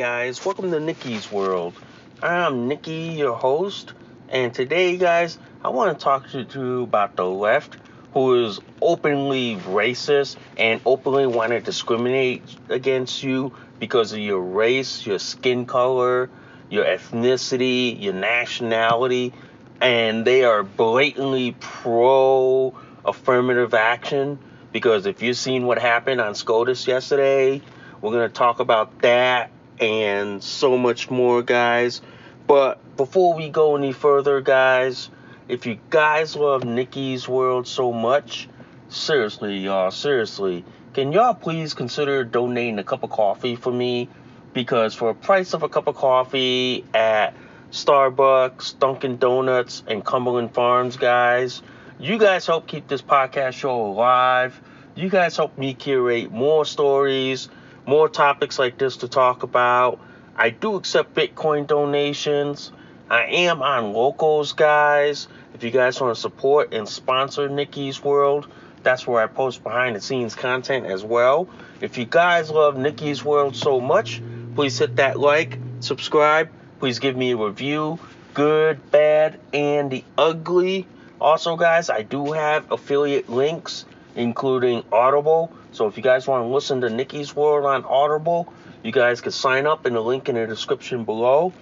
[0.00, 1.74] Guys, welcome to Nikki's World.
[2.22, 3.92] I'm Nikki, your host,
[4.30, 7.76] and today, guys, I want to talk to you about the left
[8.14, 15.04] who is openly racist and openly want to discriminate against you because of your race,
[15.04, 16.30] your skin color,
[16.70, 19.34] your ethnicity, your nationality,
[19.82, 24.38] and they are blatantly pro affirmative action
[24.72, 27.60] because if you've seen what happened on SCOTUS yesterday,
[28.00, 32.02] we're going to talk about that and so much more, guys.
[32.46, 35.08] But before we go any further, guys,
[35.48, 38.48] if you guys love Nikki's World so much,
[38.88, 44.08] seriously, y'all, seriously, can y'all please consider donating a cup of coffee for me?
[44.52, 47.34] Because for a price of a cup of coffee at
[47.70, 51.62] Starbucks, Dunkin' Donuts, and Cumberland Farms, guys,
[52.00, 54.60] you guys help keep this podcast show alive.
[54.96, 57.48] You guys help me curate more stories
[57.90, 59.98] more topics like this to talk about.
[60.36, 62.70] I do accept Bitcoin donations.
[63.10, 65.26] I am on locals, guys.
[65.54, 68.46] If you guys want to support and sponsor Nikki's World,
[68.84, 71.48] that's where I post behind the scenes content as well.
[71.80, 74.22] If you guys love Nikki's World so much,
[74.54, 77.98] please hit that like, subscribe, please give me a review,
[78.34, 80.86] good, bad, and the ugly.
[81.20, 83.84] Also, guys, I do have affiliate links,
[84.14, 85.52] including Audible.
[85.72, 89.32] So if you guys want to listen to Nikki's World on Audible, you guys can
[89.32, 91.52] sign up in the link in the description below.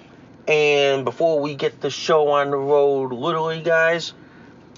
[0.46, 4.14] And before we get the show on the road, literally, guys,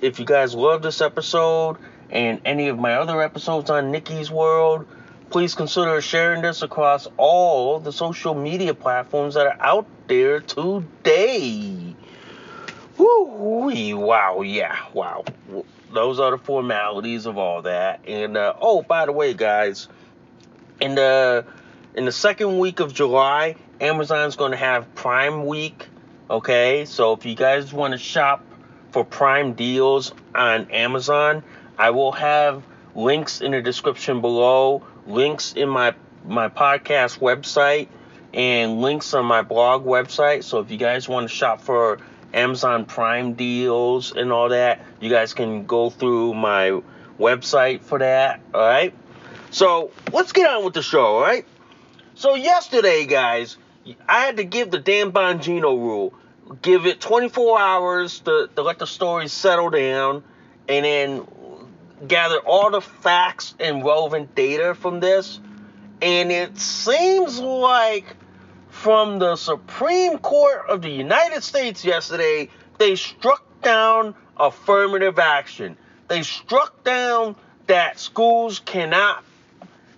[0.03, 1.77] if you guys love this episode
[2.11, 4.87] and any of my other episodes on Nikki's World,
[5.31, 11.95] please consider sharing this across all the social media platforms that are out there today.
[12.99, 15.25] Woo, wow, yeah, wow
[15.93, 18.01] those are the formalities of all that.
[18.07, 19.89] And uh, oh, by the way, guys,
[20.81, 21.45] in the
[21.95, 25.89] in the second week of July, Amazon's going to have Prime Week.
[26.29, 28.45] Okay, so if you guys want to shop
[28.93, 31.43] for Prime deals on Amazon,
[31.77, 32.63] I will have
[32.95, 37.89] links in the description below, links in my my podcast website,
[38.33, 40.45] and links on my blog website.
[40.45, 41.99] So if you guys want to shop for
[42.33, 44.81] Amazon Prime deals and all that.
[45.01, 46.81] You guys can go through my
[47.19, 48.95] website for that, all right?
[49.51, 51.45] So, let's get on with the show, all right?
[52.15, 53.57] So, yesterday, guys,
[54.09, 56.15] I had to give the Dan Bongino rule.
[56.63, 60.25] Give it 24 hours to, to let the story settle down
[60.69, 61.27] and then
[62.07, 65.41] gather all the facts and relevant data from this.
[66.03, 68.17] And it seems like
[68.81, 72.49] from the Supreme Court of the United States yesterday,
[72.79, 75.77] they struck down affirmative action.
[76.09, 77.37] They struck down
[77.67, 79.23] that schools cannot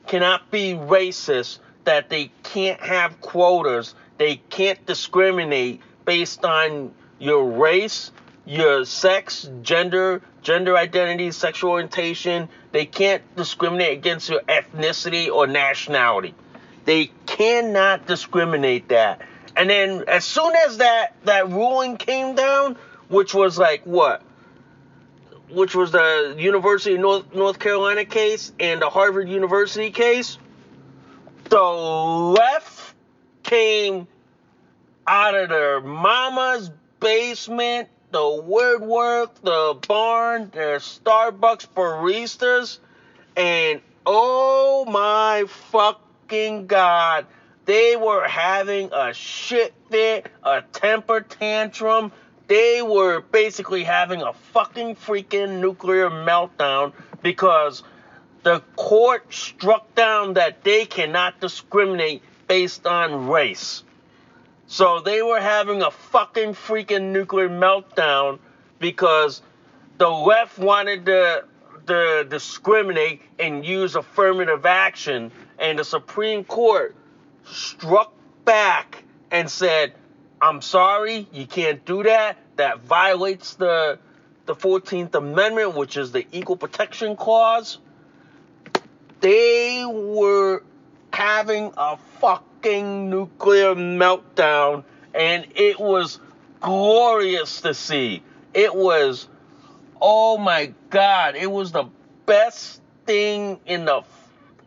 [0.08, 8.10] cannot be racist, that they can't have quotas, they can't discriminate based on your race,
[8.44, 12.48] your sex, gender, gender identity, sexual orientation.
[12.72, 16.34] They can't discriminate against your ethnicity or nationality.
[16.84, 19.22] They cannot discriminate that.
[19.56, 22.76] And then as soon as that that ruling came down,
[23.08, 24.22] which was like what
[25.50, 30.38] which was the University of North, North Carolina case and the Harvard University case,
[31.50, 32.94] the left
[33.42, 34.06] came
[35.06, 36.70] out of their mama's
[37.00, 42.78] basement, the woodwork, the barn, their Starbucks baristas,
[43.36, 45.44] and oh my
[46.32, 47.26] fucking god,
[47.66, 52.10] they were having a shit fit, a temper tantrum.
[52.46, 57.82] They were basically having a fucking freaking nuclear meltdown because
[58.44, 63.82] the court struck down that they cannot discriminate based on race.
[64.66, 68.38] So they were having a fucking freaking nuclear meltdown
[68.78, 69.42] because
[69.98, 71.44] the left wanted to,
[71.86, 76.94] to discriminate and use affirmative action, and the Supreme Court
[77.44, 78.12] struck
[78.44, 79.94] back and said,
[80.40, 82.36] I'm sorry, you can't do that.
[82.56, 83.98] That violates the
[84.46, 87.78] the 14th Amendment, which is the Equal Protection Clause.
[89.20, 90.64] They were
[91.12, 94.82] having a fucking nuclear meltdown,
[95.14, 96.18] and it was
[96.60, 98.22] glorious to see.
[98.52, 99.28] It was,
[100.02, 101.84] oh my God, it was the
[102.26, 104.02] best thing in the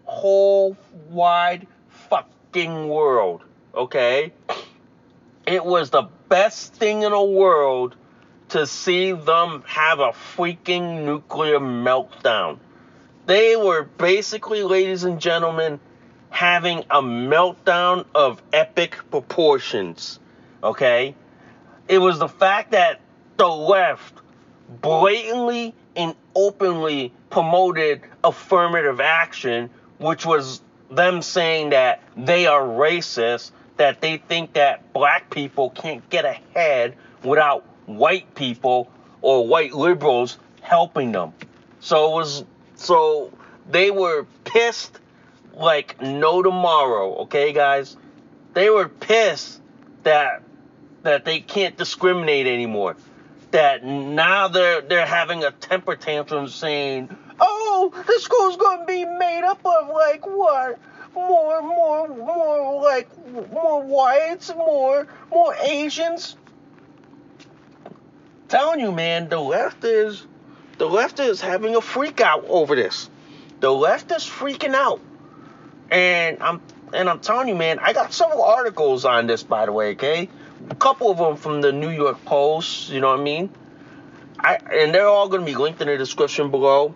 [0.05, 0.77] whole
[1.09, 1.67] wide
[2.09, 3.43] fucking world,
[3.75, 4.31] okay?
[5.45, 7.95] It was the best thing in the world
[8.49, 12.59] to see them have a freaking nuclear meltdown.
[13.25, 15.81] They were basically, ladies and gentlemen,
[16.29, 20.19] having a meltdown of epic proportions.
[20.63, 21.15] Okay?
[21.89, 23.01] It was the fact that
[23.37, 24.21] the left
[24.69, 34.01] blatantly and openly promoted affirmative action, which was them saying that they are racist, that
[34.01, 38.89] they think that black people can't get ahead without white people
[39.21, 41.33] or white liberals helping them.
[41.79, 42.45] So it was
[42.75, 43.31] so
[43.69, 44.99] they were pissed
[45.53, 47.97] like no tomorrow, okay guys?
[48.53, 49.61] They were pissed
[50.03, 50.41] that
[51.03, 52.95] that they can't discriminate anymore.
[53.55, 59.05] That now they're they're having a temper tantrum saying, "Oh, the school's going to be
[59.05, 60.77] made up of like what?
[61.15, 63.07] More more more like
[63.53, 66.35] more whites, more more Asians."
[68.49, 70.27] Telling you, man, the left is
[70.77, 73.09] the left is having a freak out over this.
[73.61, 74.99] The left is freaking out.
[75.89, 76.61] And I'm
[76.93, 80.29] and I'm telling you, man, I got several articles on this, by the way, okay?
[80.69, 83.49] A couple of them from the New York Post, you know what I mean?
[84.39, 86.93] I and they're all gonna be linked in the description below.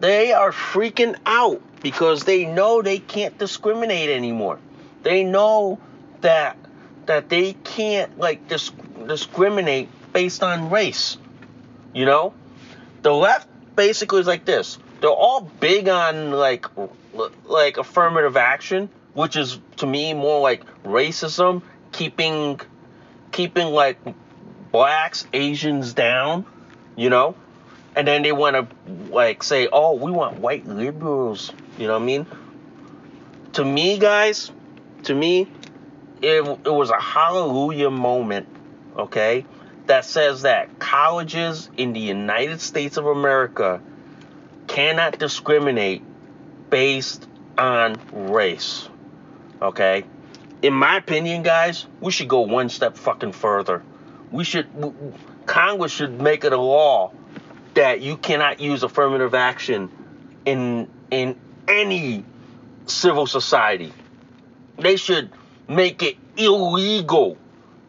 [0.00, 4.58] They are freaking out because they know they can't discriminate anymore.
[5.02, 5.78] They know
[6.20, 6.56] that
[7.06, 8.72] that they can't like dis-
[9.06, 11.16] discriminate based on race.
[11.94, 12.34] You know,
[13.02, 14.78] the left basically is like this.
[15.00, 16.66] They're all big on like
[17.44, 21.62] like affirmative action, which is to me more like racism,
[21.98, 22.60] keeping
[23.32, 23.98] keeping like
[24.70, 26.46] blacks, Asians down,
[26.96, 27.34] you know?
[27.96, 32.02] And then they want to like say, "Oh, we want white liberals." You know what
[32.02, 32.26] I mean?
[33.54, 34.52] To me, guys,
[35.04, 35.48] to me,
[36.22, 38.46] it, it was a hallelujah moment,
[38.96, 39.44] okay?
[39.86, 43.80] That says that colleges in the United States of America
[44.68, 46.02] cannot discriminate
[46.70, 48.88] based on race.
[49.60, 50.04] Okay?
[50.62, 53.82] In my opinion, guys, we should go one step fucking further.
[54.30, 54.66] We should
[55.46, 57.12] Congress should make it a law
[57.74, 59.90] that you cannot use affirmative action
[60.44, 61.36] in in
[61.68, 62.24] any
[62.86, 63.92] civil society.
[64.78, 65.30] They should
[65.68, 67.36] make it illegal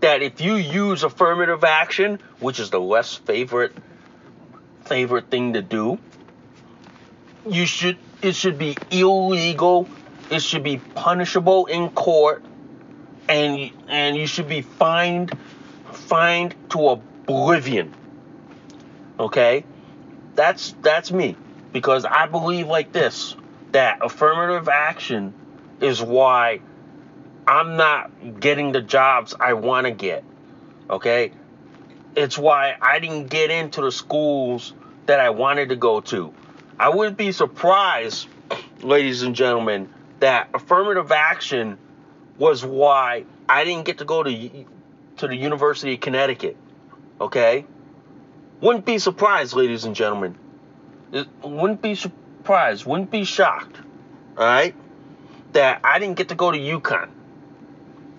[0.01, 3.75] that if you use affirmative action, which is the less favorite
[4.85, 5.99] favorite thing to do,
[7.47, 9.87] you should it should be illegal.
[10.29, 12.43] It should be punishable in court,
[13.29, 15.37] and and you should be fined
[15.91, 17.93] fined to oblivion.
[19.19, 19.63] Okay,
[20.35, 21.37] that's that's me
[21.71, 23.35] because I believe like this
[23.71, 25.33] that affirmative action
[25.79, 26.59] is why
[27.47, 30.23] I'm not getting the jobs I want to get.
[30.89, 31.31] Okay,
[32.15, 34.73] it's why I didn't get into the schools
[35.05, 36.33] that I wanted to go to.
[36.79, 38.27] I wouldn't be surprised,
[38.81, 41.77] ladies and gentlemen, that affirmative action
[42.39, 44.65] was why I didn't get to go to
[45.17, 46.57] to the University of Connecticut.
[47.21, 47.65] Okay?
[48.61, 50.37] Wouldn't be surprised, ladies and gentlemen.
[51.11, 53.77] It wouldn't be surprised, wouldn't be shocked.
[54.37, 54.73] All right?
[55.51, 57.09] That I didn't get to go to UConn.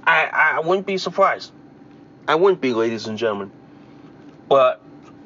[0.04, 1.52] I I wouldn't be surprised.
[2.28, 3.50] I wouldn't be, ladies and gentlemen.
[4.48, 4.80] But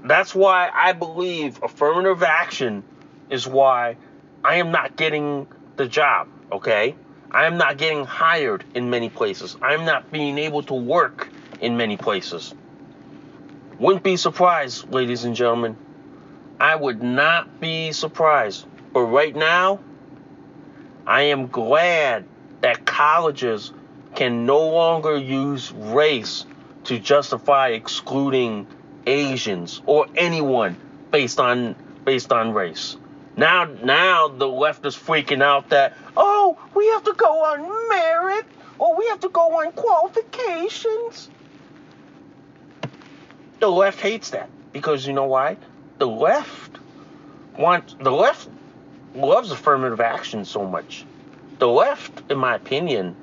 [0.04, 2.84] that's why I believe affirmative action
[3.30, 3.96] is why
[4.44, 5.46] I am not getting
[5.76, 6.94] the job, okay?
[7.34, 9.56] I am not getting hired in many places.
[9.60, 11.28] I am not being able to work
[11.60, 12.54] in many places.
[13.80, 15.76] Wouldn't be surprised, ladies and gentlemen.
[16.60, 18.64] I would not be surprised.
[18.92, 19.80] But right now,
[21.08, 22.24] I am glad
[22.60, 23.72] that colleges
[24.14, 26.46] can no longer use race
[26.84, 28.68] to justify excluding
[29.08, 30.76] Asians or anyone
[31.10, 31.74] based on
[32.04, 32.96] based on race.
[33.36, 38.46] Now now the left is freaking out that oh we have to go on merit
[38.78, 41.30] or we have to go on qualifications.
[43.60, 45.56] The left hates that because you know why?
[45.98, 46.78] The left
[47.58, 48.48] wants the left
[49.14, 51.04] loves affirmative action so much.
[51.58, 53.16] The left, in my opinion,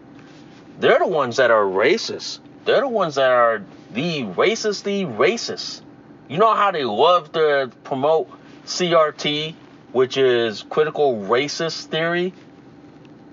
[0.79, 2.39] they're the ones that are racist.
[2.65, 5.81] They're the ones that are the racist, the racist.
[6.29, 8.29] You know how they love to promote
[8.65, 9.53] CRT,
[9.91, 12.33] which is critical racist theory?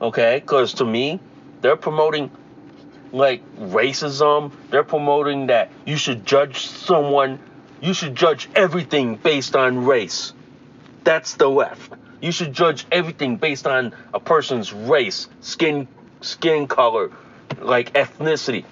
[0.00, 1.20] Okay, because to me,
[1.60, 2.30] they're promoting
[3.12, 4.52] like racism.
[4.70, 7.38] They're promoting that you should judge someone,
[7.80, 10.32] you should judge everything based on race.
[11.04, 11.92] That's the left.
[12.20, 15.86] You should judge everything based on a person's race, skin
[16.20, 17.12] skin color,
[17.60, 18.64] like ethnicity.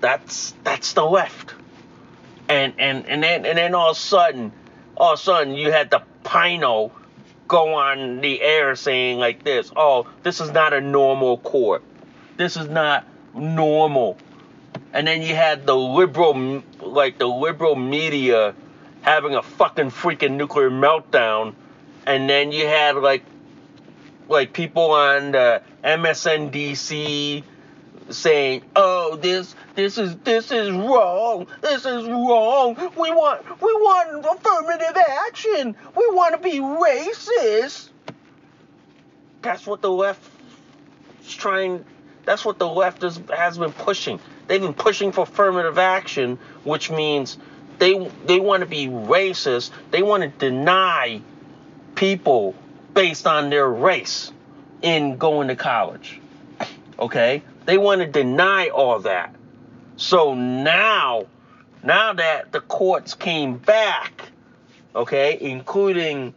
[0.00, 1.54] That's that's the left.
[2.48, 4.52] And and and then and then all of a sudden,
[4.96, 6.92] all of a sudden you had the Pino
[7.48, 11.82] go on the air saying like this, oh, this is not a normal court.
[12.36, 14.16] This is not normal.
[14.92, 18.54] And then you had the liberal like the liberal media
[19.02, 21.54] having a fucking freaking nuclear meltdown
[22.06, 23.24] and then you had like
[24.28, 27.44] like people on the MSNBC
[28.10, 31.46] saying, "Oh, this this is this is wrong.
[31.60, 32.76] This is wrong.
[32.96, 34.96] We want we want affirmative
[35.26, 35.76] action.
[35.96, 37.88] We want to be racist."
[39.42, 40.22] That's what the left
[41.22, 41.84] is trying.
[42.24, 44.18] That's what the left is, has been pushing.
[44.46, 47.36] They've been pushing for affirmative action, which means
[47.78, 49.70] they they want to be racist.
[49.90, 51.20] They want to deny
[51.94, 52.54] people
[52.94, 54.32] based on their race
[54.82, 56.20] in going to college.
[56.98, 57.42] Okay?
[57.64, 59.34] They want to deny all that.
[59.96, 61.26] So now,
[61.82, 64.28] now that the courts came back,
[64.94, 66.34] okay, including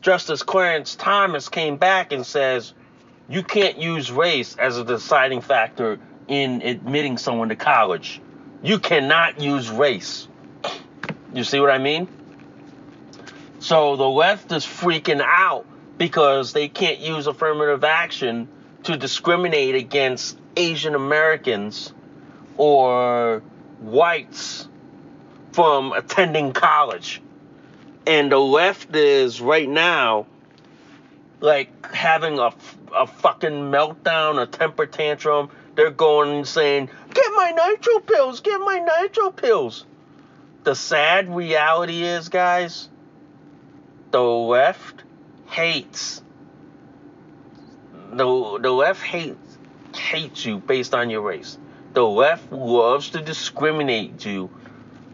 [0.00, 2.72] Justice Clarence Thomas came back and says
[3.28, 8.20] you can't use race as a deciding factor in admitting someone to college.
[8.62, 10.26] You cannot use race.
[11.34, 12.08] You see what I mean?
[13.58, 15.66] So the left is freaking out
[15.98, 18.48] because they can't use affirmative action
[18.84, 21.92] to discriminate against Asian Americans
[22.56, 23.42] or
[23.80, 24.68] whites
[25.52, 27.22] from attending college.
[28.06, 30.26] And the left is right now
[31.40, 32.52] like having a,
[32.94, 35.50] a fucking meltdown, a temper tantrum.
[35.74, 39.86] They're going and saying, Get my nitro pills, get my nitro pills.
[40.64, 42.88] The sad reality is, guys,
[44.10, 45.02] the left
[45.46, 46.22] hates
[48.12, 49.58] the the left hates
[49.94, 51.58] hates you based on your race.
[51.92, 54.50] The left loves to discriminate you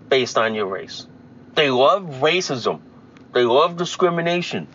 [0.08, 1.06] based on your race.
[1.54, 2.80] They love racism.
[3.32, 4.68] They love discrimination.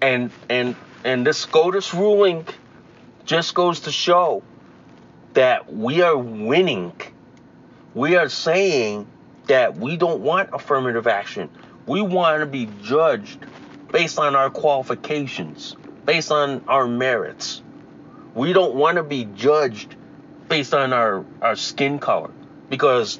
[0.00, 2.46] And and and this SCOTUS ruling
[3.24, 4.42] just goes to show
[5.34, 6.92] that we are winning.
[7.94, 9.06] We are saying
[9.46, 11.50] that we don't want affirmative action.
[11.86, 13.44] We want to be judged
[13.90, 15.76] based on our qualifications,
[16.06, 17.60] based on our merits.
[18.34, 19.94] We don't want to be judged
[20.48, 22.30] based on our, our skin color
[22.70, 23.18] because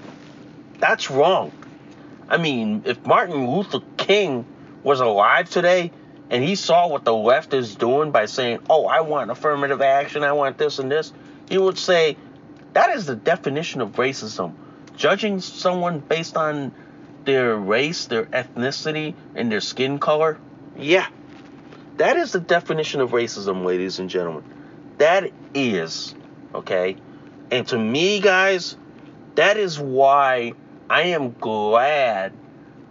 [0.78, 1.52] that's wrong.
[2.28, 4.46] I mean, if Martin Luther King
[4.82, 5.90] was alive today
[6.30, 10.24] and he saw what the left is doing by saying, oh, I want affirmative action,
[10.24, 11.12] I want this and this,
[11.48, 12.16] he would say,
[12.72, 14.54] that is the definition of racism.
[14.96, 16.72] Judging someone based on
[17.24, 20.38] their race, their ethnicity, and their skin color?
[20.76, 21.06] Yeah.
[21.96, 24.44] That is the definition of racism, ladies and gentlemen.
[24.98, 26.14] That is,
[26.54, 26.96] okay?
[27.50, 28.76] And to me, guys,
[29.36, 30.52] that is why
[30.90, 32.32] I am glad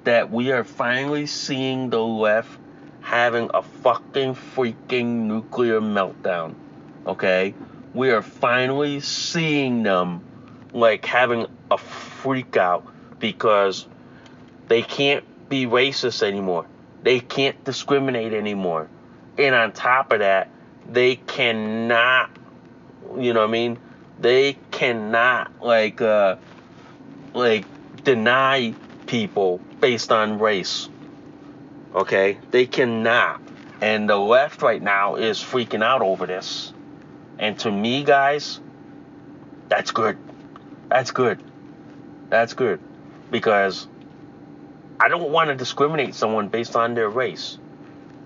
[0.05, 2.59] that we are finally seeing the left
[3.01, 6.55] having a fucking freaking nuclear meltdown.
[7.05, 7.53] Okay?
[7.93, 10.23] We are finally seeing them
[10.73, 12.85] like having a freak out
[13.19, 13.87] because
[14.67, 16.65] they can't be racist anymore.
[17.03, 18.89] They can't discriminate anymore.
[19.37, 20.49] And on top of that,
[20.89, 22.29] they cannot,
[23.17, 23.79] you know what I mean?
[24.19, 26.37] They cannot like uh
[27.33, 27.65] like
[28.03, 28.73] deny
[29.07, 30.89] people based on race.
[31.93, 32.37] Okay?
[32.51, 33.41] They cannot.
[33.81, 36.73] And the left right now is freaking out over this.
[37.37, 38.59] And to me, guys,
[39.67, 40.17] that's good.
[40.87, 41.43] That's good.
[42.29, 42.79] That's good.
[43.31, 43.87] Because
[44.99, 47.57] I don't want to discriminate someone based on their race.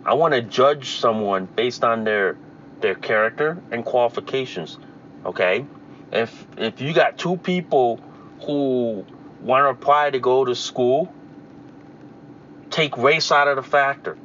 [0.06, 2.38] I want to judge someone based on their
[2.82, 4.78] their character and qualifications.
[5.26, 5.66] Okay?
[6.12, 8.02] If if you got two people
[8.42, 9.06] who
[9.42, 11.14] want to apply to go to school,
[12.70, 14.18] take race out of the factor.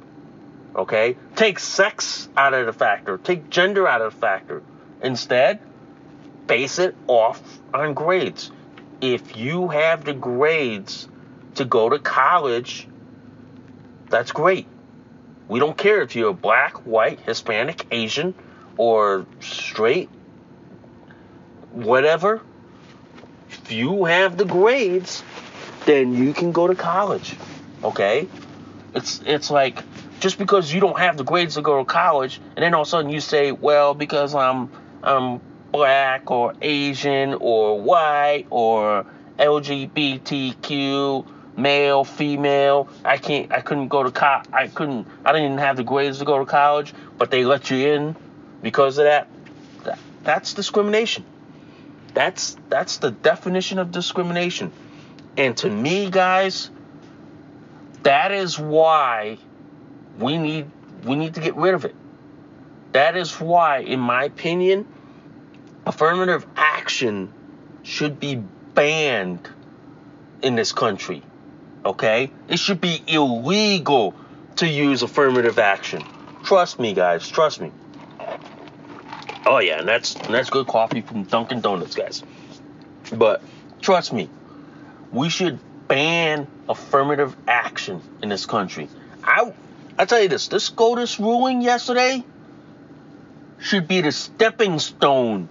[0.77, 1.17] Okay?
[1.37, 3.19] Take sex out of the factor.
[3.19, 4.63] Take gender out of the factor.
[5.03, 5.61] Instead,
[6.47, 8.51] base it off on grades.
[9.01, 11.09] If you have the grades
[11.57, 12.89] to go to college,
[14.09, 14.67] that's great.
[15.49, 18.35] We don't care if you're black, white, Hispanic, Asian,
[18.77, 20.09] or straight,
[21.73, 22.41] whatever.
[23.51, 25.23] If you have the grades,
[25.85, 27.37] then you can go to college.
[27.83, 28.27] Okay?
[28.95, 29.83] It's it's like
[30.21, 32.89] just because you don't have the grades to go to college, and then all of
[32.89, 34.71] a sudden you say, well, because I'm
[35.03, 35.41] I'm
[35.73, 39.05] black or Asian or white or
[39.39, 45.59] LGBTQ, male, female, I can't I couldn't go to co- I couldn't I didn't even
[45.59, 48.17] have the grades to go to college, but they let you in
[48.63, 49.29] because of that.
[49.85, 51.25] that that's discrimination.
[52.15, 54.73] That's that's the definition of discrimination.
[55.37, 56.71] And to me, guys,
[58.03, 59.39] that is why
[60.19, 60.71] we need
[61.05, 61.95] we need to get rid of it.
[62.93, 64.87] That is why, in my opinion,
[65.85, 67.33] affirmative action
[67.83, 69.49] should be banned
[70.43, 71.23] in this country.
[71.85, 72.31] Okay?
[72.49, 74.15] It should be illegal
[74.57, 76.03] to use affirmative action.
[76.45, 77.29] Trust me, guys.
[77.29, 77.73] Trust me.
[79.47, 82.23] Oh yeah, and that's and that's good coffee from Dunkin' Donuts, guys.
[83.13, 83.43] But
[83.83, 84.31] trust me,
[85.13, 88.89] we should ban affirmative action in this country.
[89.23, 89.53] I
[89.99, 92.25] I tell you this, this SCOTUS ruling yesterday
[93.59, 95.49] should be the stepping stone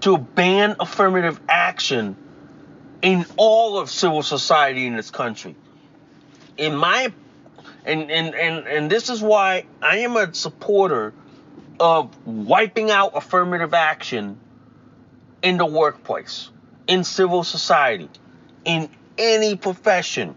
[0.00, 2.16] to ban affirmative action
[3.02, 5.56] in all of civil society in this country.
[6.56, 7.12] In my
[7.84, 11.12] and and and, and this is why I am a supporter
[11.80, 14.38] of wiping out affirmative action
[15.42, 16.48] in the workplace,
[16.86, 18.08] in civil society,
[18.64, 18.88] in
[19.18, 20.36] any profession,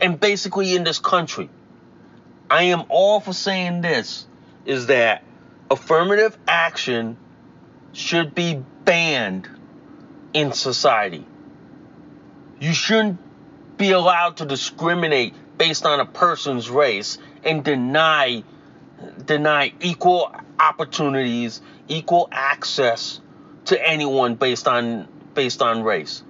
[0.00, 1.50] and basically in this country.
[2.48, 4.26] I am all for saying this
[4.64, 5.24] is that
[5.68, 7.16] affirmative action
[7.92, 9.48] should be banned
[10.32, 11.24] in society.
[12.58, 13.18] You shouldn't
[13.76, 18.42] be allowed to discriminate based on a person's race and deny
[19.24, 23.20] deny equal opportunities, equal access
[23.66, 26.22] to anyone based on based on race.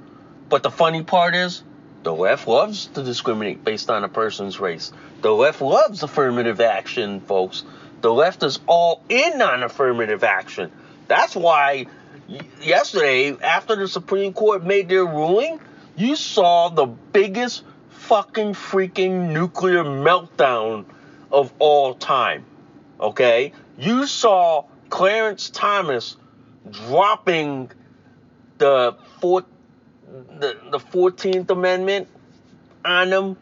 [0.49, 1.63] But the funny part is
[2.03, 4.93] the left loves to discriminate based on a person's race.
[5.23, 7.65] The left loves affirmative action, folks.
[8.01, 10.71] The left is all in on affirmative action.
[11.09, 11.87] That's why
[12.61, 15.61] yesterday, after the Supreme Court made their ruling,
[15.97, 20.85] you saw the biggest fucking freaking nuclear meltdown
[21.33, 22.45] of all time.
[23.01, 23.53] Okay?
[23.79, 26.17] You saw Clarence Thomas
[26.71, 27.71] dropping
[28.59, 29.45] the four,
[30.39, 32.09] the, the 14th Amendment
[32.85, 33.37] on them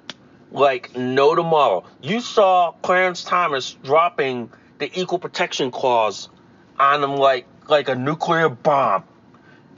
[0.50, 1.84] like no tomorrow.
[2.00, 6.28] You saw Clarence Thomas dropping the Equal Protection Clause
[6.78, 9.04] on them like like a nuclear bomb,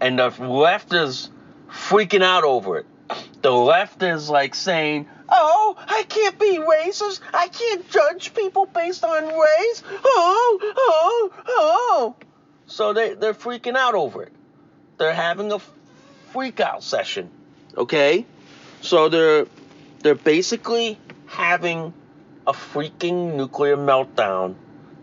[0.00, 1.30] and the left is
[1.76, 2.86] freaking out over it.
[3.42, 7.20] The left is like saying, "Oh, I can't be racist.
[7.32, 12.16] I can't judge people based on race." Oh, oh, oh.
[12.66, 14.32] So they they're freaking out over it.
[14.98, 15.60] They're having a
[16.32, 17.30] freak out session.
[17.76, 18.26] Okay?
[18.80, 19.46] So they're
[20.02, 21.92] they're basically having
[22.46, 24.54] a freaking nuclear meltdown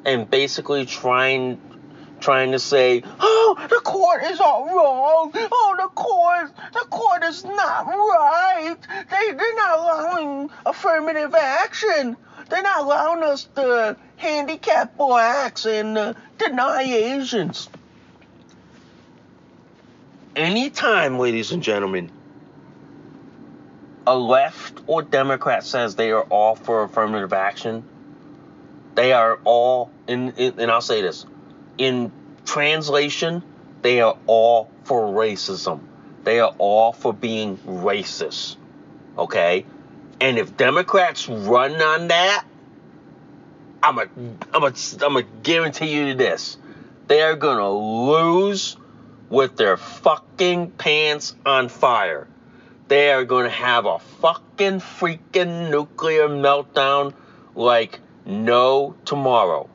[0.06, 1.60] and basically trying
[2.24, 5.32] trying to say, "Oh, the court is all wrong.
[5.36, 8.78] Oh, the court, the court is not right.
[9.12, 12.16] They they're not allowing affirmative action.
[12.50, 17.70] They're not allowing us to handicap blacks and uh, deny Asians."
[20.36, 22.10] Anytime, ladies and gentlemen,
[24.08, 27.84] a left or Democrat says they are all for affirmative action,
[28.96, 31.26] they are all in, and I'll say this
[31.78, 32.12] in
[32.46, 33.44] translation,
[33.82, 35.82] they are all for racism.
[36.24, 38.58] They are all for being racist.
[39.18, 39.66] Okay?
[40.22, 42.46] And if Democrats run on that,
[43.82, 44.08] I'm a
[44.54, 46.58] I'm a I'm a guarantee you this.
[47.08, 48.78] They are going to lose
[49.30, 52.28] with their fucking pants on fire
[52.88, 57.14] they are going to have a fucking freaking nuclear meltdown
[57.56, 59.70] like no tomorrow.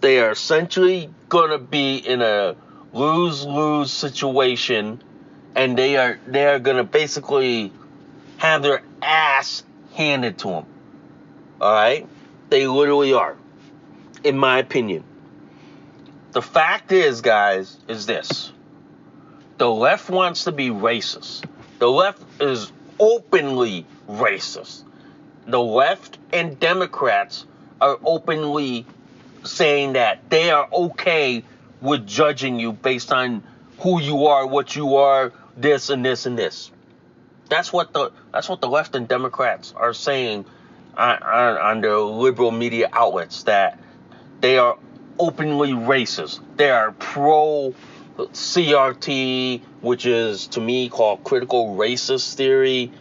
[0.00, 2.56] They are essentially going to be in a
[2.92, 5.02] lose-lose situation
[5.54, 7.72] and they are they are going to basically
[8.38, 10.66] have their ass handed to them.
[11.60, 12.08] All right?
[12.48, 13.36] They literally are
[14.24, 15.04] in my opinion.
[16.32, 18.52] The fact is, guys, is this.
[19.56, 21.44] The left wants to be racist.
[21.78, 24.84] The left is openly racist.
[25.46, 27.46] The left and Democrats
[27.80, 28.86] are openly
[29.44, 31.44] saying that they are okay
[31.80, 33.42] with judging you based on
[33.78, 36.70] who you are, what you are, this and this and this.
[37.48, 40.44] That's what the that's what the left and Democrats are saying
[40.96, 43.78] on, on, on their liberal media outlets that
[44.40, 44.76] they are
[45.18, 46.40] openly racist.
[46.56, 47.74] They are pro
[48.16, 52.92] CRT, which is to me called critical racist theory,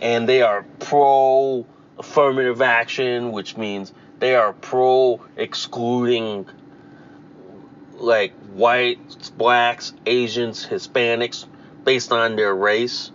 [0.00, 1.66] and they are pro
[1.98, 6.46] affirmative action, which means they are pro excluding
[7.94, 11.46] like whites, blacks, Asians, Hispanics
[11.84, 13.10] based on their race.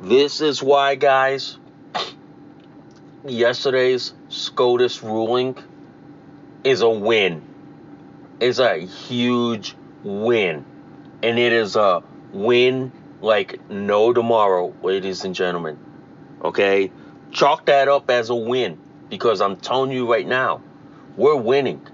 [0.00, 1.56] This is why, guys,
[3.26, 5.56] yesterday's SCOTUS ruling
[6.64, 7.42] is a win.
[8.40, 10.64] It's a huge win.
[11.22, 15.78] And it is a win like no tomorrow, ladies and gentlemen.
[16.42, 16.92] Okay?
[17.32, 20.62] Chalk that up as a win because I'm telling you right now,
[21.16, 21.86] we're winning.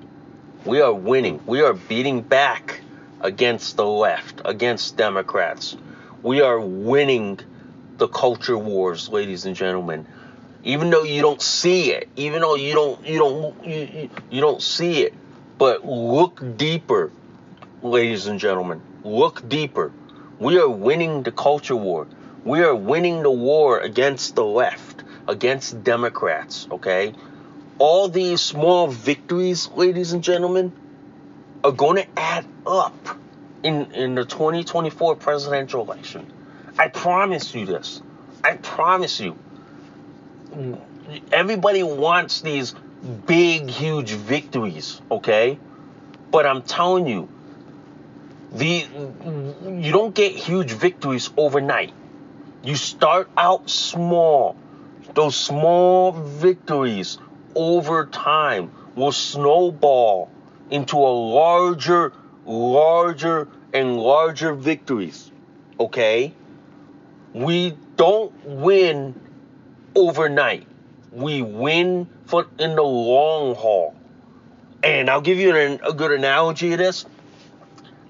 [0.64, 1.40] We are winning.
[1.46, 2.80] We are beating back
[3.20, 5.76] against the left, against Democrats.
[6.22, 7.40] We are winning
[7.96, 10.06] the culture wars, ladies and gentlemen
[10.64, 14.62] even though you don't see it, even though you don't you don't you, you don't
[14.62, 15.14] see it,
[15.58, 17.12] but look deeper,
[17.82, 18.80] ladies and gentlemen.
[19.04, 19.92] Look deeper.
[20.38, 22.06] We are winning the culture war.
[22.44, 24.83] We are winning the war against the left,
[25.28, 27.14] against Democrats, okay?
[27.78, 30.72] All these small victories, ladies and gentlemen,
[31.62, 32.94] are going to add up
[33.62, 36.32] in, in the 2024 presidential election.
[36.78, 38.02] I promise you this.
[38.42, 39.36] I promise you
[41.32, 42.74] everybody wants these
[43.26, 45.58] big, huge victories, okay?
[46.30, 47.28] But I'm telling you,
[48.52, 48.86] the
[49.64, 51.92] you don't get huge victories overnight.
[52.62, 54.56] You start out small.
[55.12, 57.18] Those small victories
[57.54, 60.30] over time will snowball
[60.70, 62.12] into a larger,
[62.46, 65.30] larger, and larger victories.
[65.78, 66.32] Okay?
[67.32, 69.20] We don't win
[69.94, 70.66] overnight.
[71.12, 73.94] We win for in the long haul.
[74.82, 77.06] And I'll give you an, a good analogy of this.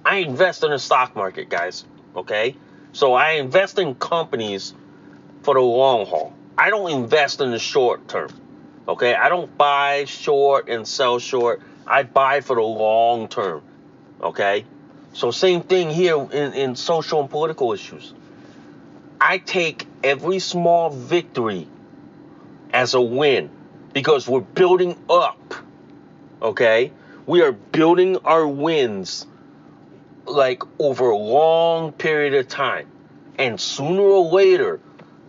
[0.04, 1.84] I invest in the stock market, guys.
[2.14, 2.56] Okay?
[2.92, 4.74] So I invest in companies
[5.42, 6.32] for the long haul.
[6.56, 8.30] I don't invest in the short term.
[8.86, 9.14] Okay?
[9.14, 11.60] I don't buy short and sell short.
[11.86, 13.62] I buy for the long term.
[14.20, 14.64] Okay?
[15.12, 18.12] So same thing here in, in social and political issues.
[19.20, 21.68] I take every small victory
[22.72, 23.50] as a win
[23.92, 25.54] because we're building up.
[26.42, 26.92] Okay?
[27.26, 29.26] We are building our wins
[30.26, 32.88] like over a long period of time.
[33.38, 34.80] And sooner or later,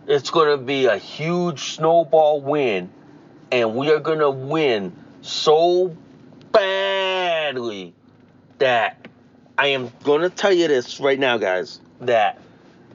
[0.06, 2.90] it's going to be a huge snowball win.
[3.50, 5.96] And we are going to win so
[6.52, 7.94] badly
[8.58, 9.08] that
[9.58, 12.40] I am going to tell you this right now, guys, that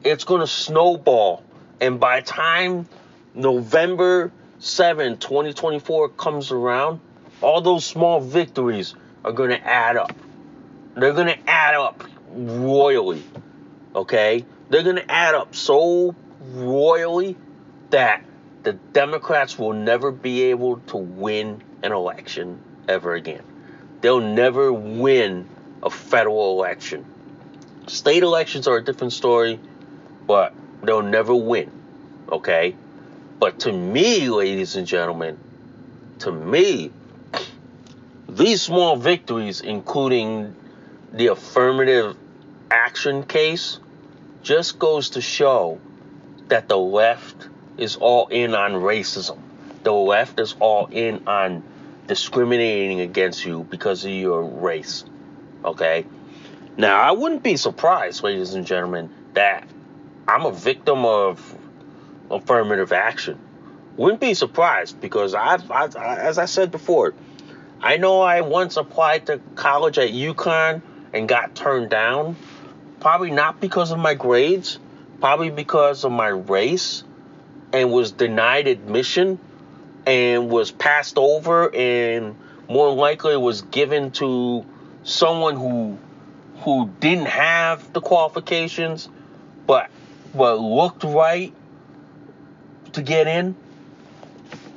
[0.03, 1.43] it's going to snowball.
[1.79, 2.87] And by time
[3.33, 6.99] November 7, 2024 comes around,
[7.41, 8.93] all those small victories
[9.23, 10.15] are going to add up.
[10.95, 13.23] They're going to add up royally.
[13.95, 14.45] Okay?
[14.69, 17.35] They're going to add up so royally
[17.91, 18.23] that
[18.63, 23.43] the Democrats will never be able to win an election ever again.
[24.01, 25.47] They'll never win
[25.83, 27.05] a federal election.
[27.87, 29.59] State elections are a different story,
[30.27, 31.71] but they'll never win.
[32.31, 32.75] Okay?
[33.39, 35.37] But to me, ladies and gentlemen,
[36.19, 36.91] to me,
[38.29, 40.55] these small victories, including
[41.11, 42.15] the affirmative
[42.69, 43.79] action case,
[44.43, 45.79] just goes to show
[46.51, 49.39] that the left is all in on racism.
[49.83, 51.63] The left is all in on
[52.07, 55.05] discriminating against you because of your race.
[55.63, 56.05] Okay?
[56.77, 59.65] Now, I wouldn't be surprised, ladies and gentlemen, that
[60.27, 61.57] I'm a victim of
[62.29, 63.39] affirmative action.
[63.95, 67.13] Wouldn't be surprised because I've, I've, as I said before,
[67.81, 70.81] I know I once applied to college at UConn
[71.13, 72.35] and got turned down.
[72.99, 74.79] Probably not because of my grades,
[75.21, 77.03] probably because of my race,
[77.71, 79.39] and was denied admission
[80.05, 82.35] and was passed over and
[82.67, 84.65] more likely was given to
[85.03, 85.97] someone who
[86.63, 89.09] who didn't have the qualifications
[89.65, 89.89] but
[90.33, 91.53] but looked right
[92.93, 93.55] to get in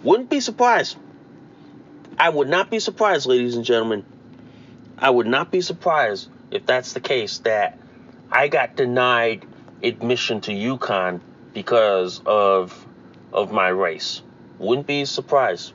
[0.03, 0.97] wouldn't be surprised.
[2.19, 4.05] I would not be surprised ladies and gentlemen.
[4.99, 7.79] I would not be surprised if that's the case that
[8.31, 9.45] i got denied
[9.85, 11.21] admission to UConn
[11.53, 12.87] because of
[13.33, 14.23] of my race
[14.59, 15.73] wouldn't be surprised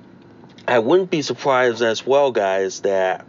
[0.68, 3.24] i wouldn't be surprised as well guys that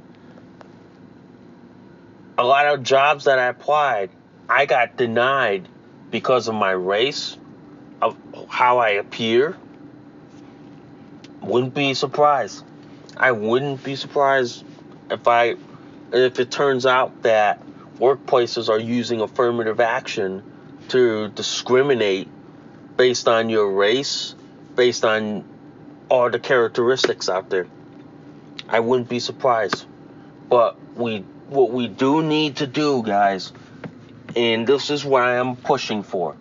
[2.40, 4.12] a lot of jobs that I applied,
[4.48, 5.68] I got denied
[6.10, 7.38] because of my race,
[8.02, 8.16] of
[8.48, 9.58] how I appear.
[11.42, 12.64] Wouldn't be surprised.
[13.18, 14.64] I wouldn't be surprised
[15.12, 15.58] if I
[16.14, 17.62] if it turns out that
[18.00, 20.44] workplaces are using affirmative action
[20.90, 22.28] to discriminate
[22.98, 24.36] based on your race,
[24.76, 25.44] based on
[26.10, 27.68] all the characteristics out there.
[28.68, 29.86] I wouldn't be surprised.
[30.50, 33.52] But we what we do need to do, guys,
[34.36, 36.36] and this is what I am pushing for,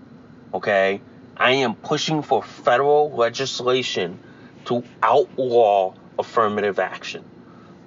[0.52, 1.00] okay?
[1.36, 4.18] I am pushing for federal legislation
[4.66, 7.24] to outlaw affirmative action,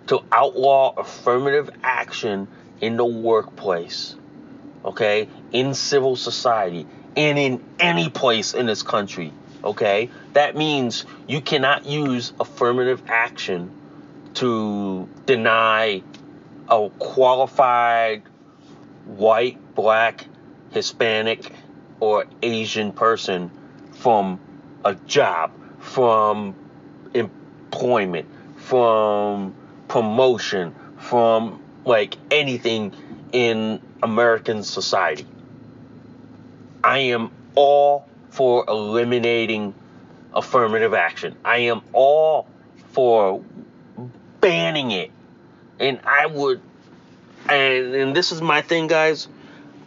[0.08, 2.48] to outlaw affirmative action
[2.82, 4.15] in the workplace,
[4.84, 5.30] okay?
[5.52, 9.32] In civil society, and in any place in this country,
[9.63, 10.10] okay?
[10.34, 13.72] That means you cannot use affirmative action
[14.36, 16.02] to deny
[16.67, 18.24] a qualified
[19.06, 20.26] white, black,
[20.72, 21.52] Hispanic,
[22.00, 23.52] or Asian person
[23.91, 24.39] from
[24.84, 26.56] a job, from
[27.13, 29.54] employment, from
[29.88, 32.94] promotion, from like anything
[33.32, 35.26] in American society.
[36.84, 39.74] I am all for eliminating
[40.34, 41.36] affirmative action.
[41.44, 42.48] I am all
[42.94, 43.44] for
[44.39, 45.12] banning it
[45.82, 46.62] and I would,
[47.50, 49.28] and, and this is my thing, guys,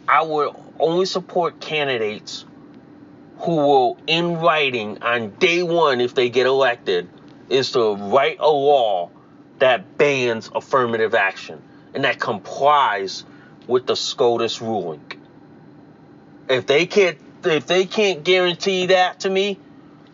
[0.07, 2.45] I would only support candidates
[3.39, 7.09] who will, in writing on day one, if they get elected,
[7.49, 9.09] is to write a law
[9.59, 11.61] that bans affirmative action
[11.95, 13.23] and that complies
[13.67, 15.01] with the SCOTUS ruling.
[16.47, 19.57] If they can't, if they can't guarantee that to me,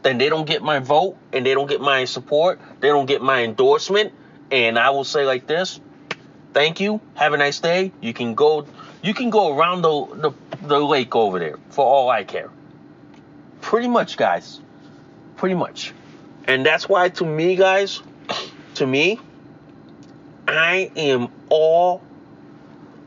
[0.03, 2.59] then they don't get my vote and they don't get my support.
[2.79, 4.13] They don't get my endorsement
[4.51, 5.81] and I will say like this:
[6.53, 7.01] Thank you.
[7.15, 7.91] Have a nice day.
[7.99, 8.65] You can go.
[9.01, 10.31] You can go around the the,
[10.67, 12.49] the lake over there for all I care.
[13.61, 14.59] Pretty much, guys.
[15.37, 15.93] Pretty much.
[16.45, 18.01] And that's why, to me, guys,
[18.75, 19.19] to me,
[20.57, 22.01] I am all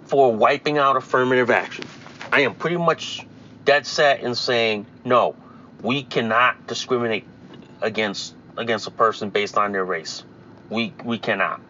[0.06, 1.84] for wiping out affirmative action.
[2.30, 3.26] I am pretty much
[3.64, 5.36] dead set in saying no.
[5.82, 7.24] We cannot discriminate
[7.80, 10.22] against against a person based on their race.
[10.70, 11.60] We we cannot.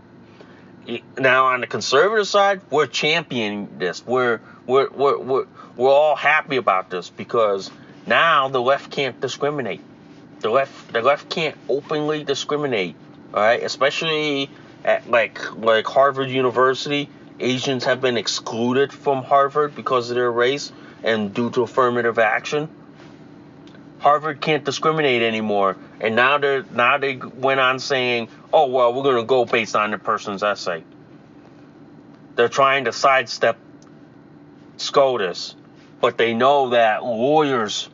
[1.19, 4.05] Now on the conservative side, we're championing this.
[4.07, 7.71] We're we're we're we're, we're all happy about this because
[8.07, 9.81] now the left can't discriminate.
[10.41, 12.97] The left the left can't openly discriminate.
[13.33, 14.51] All right, especially
[14.85, 17.09] at like like Harvard University,
[17.41, 22.69] Asians have been excluded from Harvard because of their race and due to affirmative action.
[23.99, 29.17] Harvard can't discriminate anymore, and now they now they went on saying, "Oh well, we're
[29.17, 30.85] to go based on the person's essay."
[32.37, 33.57] They're trying to sidestep
[34.77, 35.55] SCOTUS,
[36.01, 37.89] but they know that lawyers,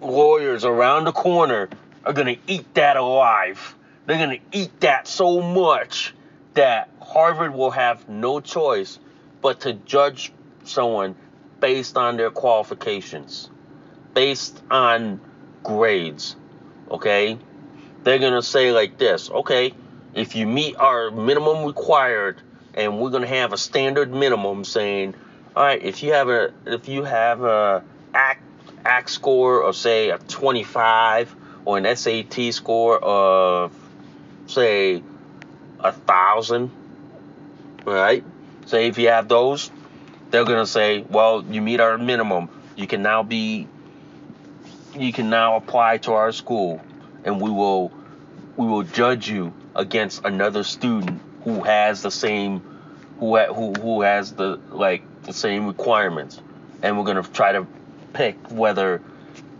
[0.00, 1.68] lawyers around the corner
[2.04, 3.74] are to eat that alive.
[4.06, 6.14] They're going to eat that so much
[6.54, 8.98] that Harvard will have no choice
[9.42, 10.32] but to judge
[10.64, 11.16] someone
[11.60, 13.50] based on their qualifications,
[14.14, 15.20] based on
[15.62, 16.36] grades.
[16.90, 17.38] Okay?
[18.04, 19.74] They're going to say like this okay,
[20.14, 22.40] if you meet our minimum required,
[22.74, 25.14] and we're going to have a standard minimum saying,
[25.56, 27.82] all right, if you have a if you have a
[28.14, 28.42] ACT,
[28.84, 33.72] ACT score of say a 25 or an SAT score of
[34.46, 35.02] say
[35.80, 36.70] a thousand,
[37.84, 38.24] right?
[38.66, 39.70] Say if you have those,
[40.30, 42.48] they're gonna say, well, you meet our minimum.
[42.76, 43.68] You can now be
[44.94, 46.80] you can now apply to our school
[47.24, 47.92] and we will
[48.56, 52.62] we will judge you against another student who has the same
[53.18, 56.40] who ha- who who has the like the same requirements
[56.82, 57.66] and we're to try to
[58.12, 59.02] pick whether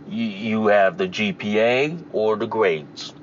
[0.07, 3.13] you, you have the GPA or the grades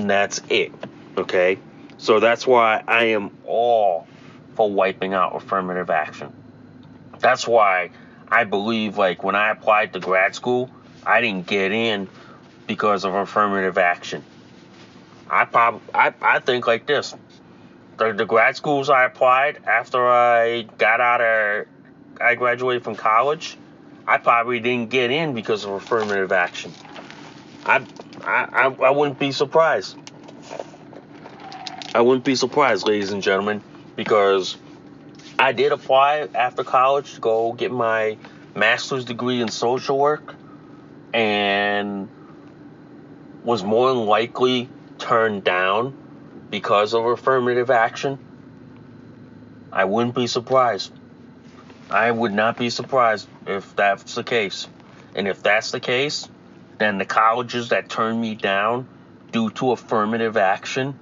[0.00, 0.72] and that's it
[1.16, 1.58] okay
[1.98, 4.06] so that's why I am all
[4.54, 6.32] for wiping out affirmative action
[7.18, 7.90] that's why
[8.30, 10.70] I believe like when I applied to grad school,
[11.04, 12.08] I didn't get in
[12.66, 14.24] because of affirmative action.
[15.30, 17.14] I prob I, I think like this.
[17.96, 21.66] The, the grad schools I applied after I got out of
[22.20, 23.56] I graduated from college,
[24.06, 26.72] I probably didn't get in because of affirmative action.
[27.64, 27.84] I
[28.24, 29.96] I, I, I wouldn't be surprised.
[31.94, 33.62] I wouldn't be surprised, ladies and gentlemen,
[33.96, 34.56] because
[35.38, 38.18] I did apply after college to go get my
[38.54, 40.34] master's degree in social work
[41.14, 42.08] and
[43.44, 45.96] was more than likely turned down
[46.50, 48.18] because of affirmative action.
[49.72, 50.92] I wouldn't be surprised.
[51.90, 54.66] I would not be surprised if that's the case.
[55.14, 56.28] And if that's the case,
[56.78, 58.88] then the colleges that turned me down
[59.32, 60.98] due to affirmative action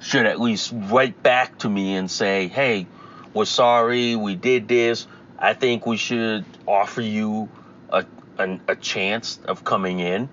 [0.00, 2.86] should at least write back to me and say, hey,
[3.32, 5.06] we're sorry, we did this.
[5.38, 7.48] I think we should offer you
[7.88, 8.04] a,
[8.38, 10.28] a, a chance of coming in.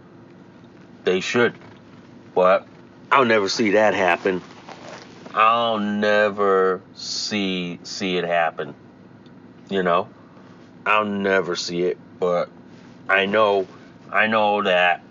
[1.04, 1.54] They should.
[2.34, 2.68] But
[3.12, 4.42] I'll never see that happen.
[5.34, 8.74] I'll never see see it happen.
[9.70, 10.10] You know?
[10.86, 12.50] I'll never see it, but
[13.10, 13.68] I know
[14.12, 15.02] I know that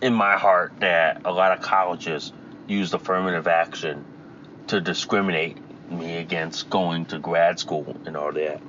[0.00, 2.32] in my heart that a lot of colleges
[2.66, 4.04] used affirmative action
[4.68, 5.58] to discriminate
[5.90, 8.60] me against going to grad school and all that.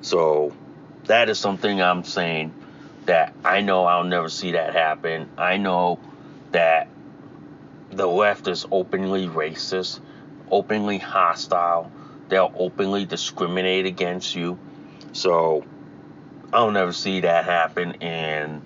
[0.00, 0.54] So
[1.04, 2.52] that is something I'm saying
[3.06, 5.28] that I know I'll never see that happen.
[5.36, 5.98] I know
[6.52, 6.88] that
[7.90, 10.00] the left is openly racist,
[10.50, 11.90] openly hostile.
[12.28, 14.58] They'll openly discriminate against you.
[15.12, 15.64] So
[16.52, 17.96] I'll never see that happen.
[18.00, 18.62] And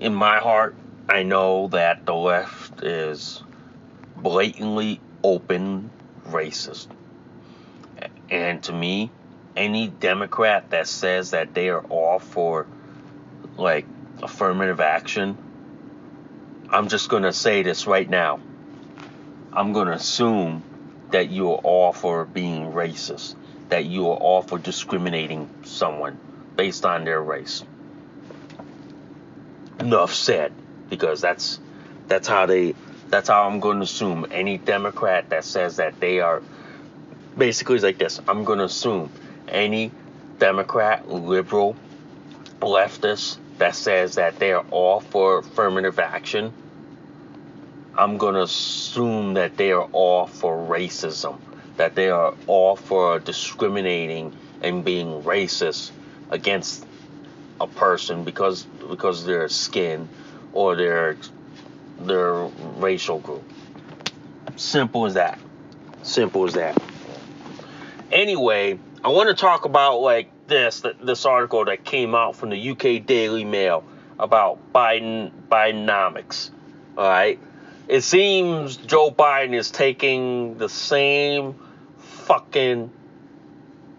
[0.00, 0.74] in my heart,
[1.08, 3.42] I know that the left is
[4.16, 5.90] blatantly open
[6.28, 6.88] racist.
[8.28, 9.10] And to me,
[9.56, 12.66] any Democrat that says that they are all for
[13.56, 13.86] like
[14.22, 15.38] affirmative action,
[16.68, 18.40] I'm just going to say this right now.
[19.52, 20.64] I'm going to assume
[21.12, 23.36] that you are all for being racist,
[23.68, 26.18] that you are all for discriminating someone
[26.56, 27.62] based on their race.
[29.78, 30.52] Enough said,
[30.88, 31.60] because that's
[32.08, 32.74] that's how they
[33.08, 36.42] that's how I'm going to assume any Democrat that says that they are
[37.36, 38.20] basically like this.
[38.26, 39.10] I'm going to assume
[39.48, 39.92] any
[40.38, 41.76] Democrat, liberal,
[42.60, 46.52] leftist that says that they are all for affirmative action.
[47.94, 51.38] I'm going to assume that they are all for racism,
[51.76, 55.90] that they are all for discriminating and being racist
[56.30, 56.84] against
[57.60, 60.08] a person because because their skin
[60.52, 61.16] or their
[62.00, 62.34] their
[62.76, 63.44] racial group.
[64.56, 65.38] Simple as that.
[66.02, 66.80] Simple as that.
[68.12, 72.70] Anyway, I want to talk about like this this article that came out from the
[72.70, 73.84] UK Daily Mail
[74.18, 76.50] about Biden Bidenomics.
[76.96, 77.38] All right.
[77.88, 81.54] It seems Joe Biden is taking the same
[81.98, 82.90] fucking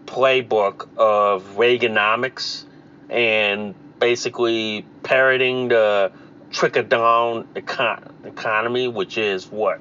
[0.08, 2.64] playbook of Reaganomics
[3.10, 6.10] and basically parroting the
[6.50, 9.80] trickle down econ- economy, which is what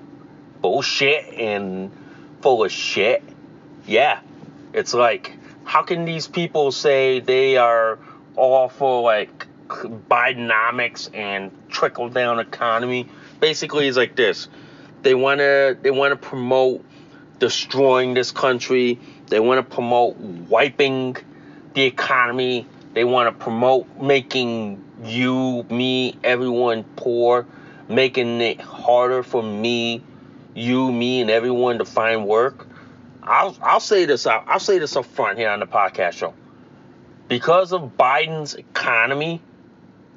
[0.62, 1.92] bullshit and
[2.42, 3.24] full of shit.
[3.86, 4.20] Yeah,
[4.74, 8.00] it's like how can these people say they are
[8.36, 13.10] all for like Bidenomics and trickle down economy?
[13.40, 14.48] Basically, it's like this:
[15.02, 16.84] they wanna they wanna promote
[17.40, 19.00] destroying this country.
[19.28, 21.18] They want to promote wiping
[21.74, 22.66] the economy.
[22.94, 27.46] They want to promote making you, me, everyone poor,
[27.90, 30.02] making it harder for me,
[30.56, 32.68] you, me, and everyone to find work.
[33.22, 34.46] I'll I'll say this out.
[34.48, 36.34] I'll say this up front here on the podcast show.
[37.28, 39.42] Because of Biden's economy,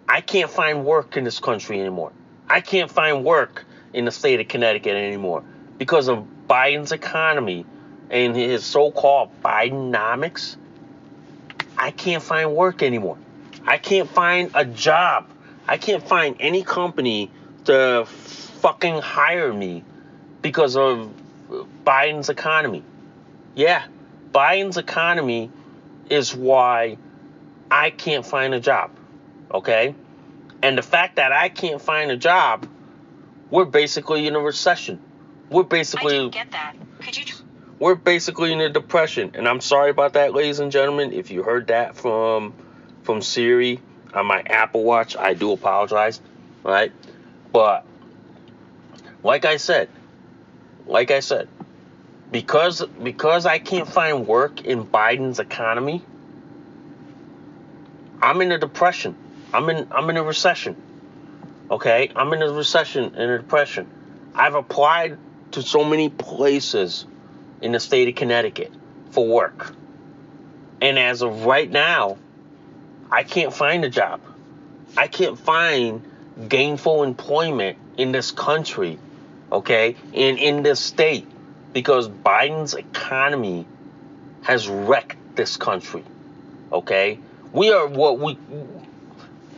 [0.09, 2.13] I can't find work in this country anymore.
[2.49, 5.43] I can't find work in the state of Connecticut anymore
[5.77, 7.67] because of Biden's economy
[8.11, 10.57] and his so-called Bidenomics.
[11.77, 13.17] I can't find work anymore.
[13.67, 15.29] I can't find a job.
[15.67, 17.31] I can't find any company
[17.65, 19.85] to fucking hire me
[20.43, 21.13] because of
[21.85, 22.83] Biden's economy.
[23.55, 23.85] Yeah,
[24.33, 25.51] Biden's economy
[26.09, 26.99] is why
[27.71, 28.91] I can't find a job.
[29.53, 29.95] Okay?
[30.63, 32.67] And the fact that I can't find a job,
[33.51, 35.01] we're basically in a recession.
[35.49, 36.75] We're basically I didn't get that.
[37.01, 37.25] Could you
[37.81, 39.33] we're basically in a depression.
[39.35, 41.13] And I'm sorry about that, ladies and gentlemen.
[41.13, 42.55] If you heard that from
[43.03, 43.81] from Siri
[44.15, 46.21] on my Apple Watch, I do apologize.
[46.63, 46.93] Right?
[47.53, 47.85] But
[49.25, 49.89] like I said,
[50.87, 51.49] like I said,
[52.31, 56.05] because because I can't find work in Biden's economy,
[58.21, 59.17] I'm in a depression.
[59.55, 60.77] I'm in I'm in a recession.
[61.71, 62.13] Okay?
[62.15, 63.89] I'm in a recession and a depression.
[64.35, 65.17] I've applied
[65.53, 67.07] to so many places
[67.61, 68.73] in the state of Connecticut
[69.11, 69.75] for work.
[70.81, 72.17] And as of right now,
[73.11, 74.21] I can't find a job.
[74.97, 76.03] I can't find
[76.49, 78.99] gainful employment in this country,
[79.53, 81.27] okay, in, in this state,
[81.73, 83.67] because Biden's economy
[84.43, 86.05] has wrecked this country,
[86.73, 87.19] okay?
[87.53, 88.39] We are what we.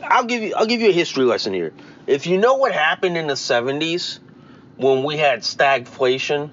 [0.02, 0.54] I'll give you.
[0.56, 1.72] I'll give you a history lesson here.
[2.06, 4.18] If you know what happened in the '70s
[4.76, 6.50] when we had stagflation,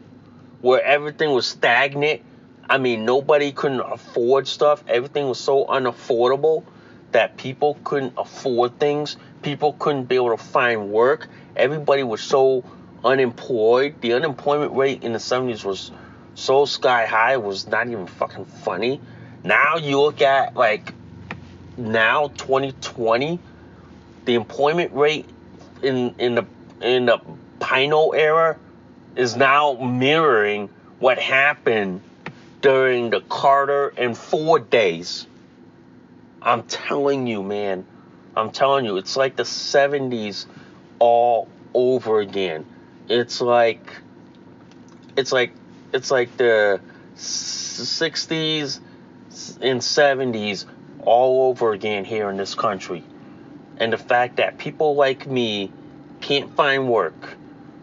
[0.62, 2.22] where everything was stagnant,
[2.70, 4.84] I mean nobody couldn't afford stuff.
[4.88, 6.64] Everything was so unaffordable
[7.12, 9.18] that people couldn't afford things.
[9.42, 11.28] People couldn't be able to find work.
[11.56, 12.64] Everybody was so
[13.04, 14.02] unemployed.
[14.02, 15.92] The unemployment rate in the 70s was
[16.36, 19.02] so sky high, it was not even fucking funny.
[19.44, 20.94] Now you look at like
[21.78, 23.40] now 2020,
[24.26, 25.26] the employment rate
[25.82, 26.46] in in the
[26.82, 27.20] in the
[27.60, 28.58] Pino era
[29.20, 32.02] is now mirroring what happened
[32.62, 35.28] during the Carter and Ford days.
[36.42, 37.86] I'm telling you, man.
[38.38, 40.46] I'm telling you, it's like the 70s
[41.00, 42.66] all over again.
[43.10, 43.92] It's like
[45.18, 45.52] it's like
[45.92, 46.80] it's like the
[47.18, 48.80] 60s
[49.62, 50.66] and 70s
[51.02, 53.04] all over again here in this country.
[53.78, 55.74] And the fact that people like me
[56.22, 57.36] can't find work.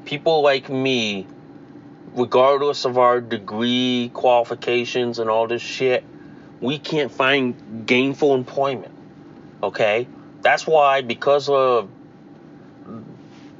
[0.06, 1.26] People like me
[2.16, 6.02] regardless of our degree qualifications and all this shit,
[6.60, 8.92] we can't find gainful employment.
[9.62, 10.08] Okay?
[10.40, 11.90] That's why, because of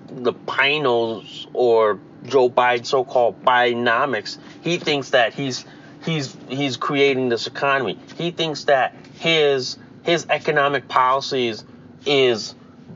[0.09, 5.65] the Pinos or Joe Biden so-called Bidenomics, he thinks that he's
[6.05, 7.99] he's he's creating this economy.
[8.17, 11.65] He thinks that his his economic policies
[12.07, 12.55] is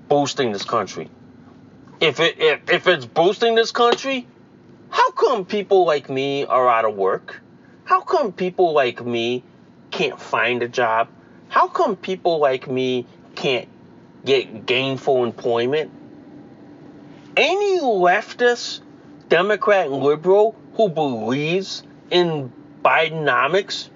[0.08, 1.10] boosting this country.
[2.00, 4.26] If it if, if it's boosting this country,
[4.88, 7.40] how come people like me are out of work?
[7.84, 9.44] How come people like me
[9.90, 11.08] can't find a job?
[11.48, 13.68] How come people like me can't
[14.24, 15.90] get gainful employment?
[17.36, 18.80] Any leftist,
[19.28, 22.50] Democrat, liberal who believes in
[22.82, 23.90] Bidenomics,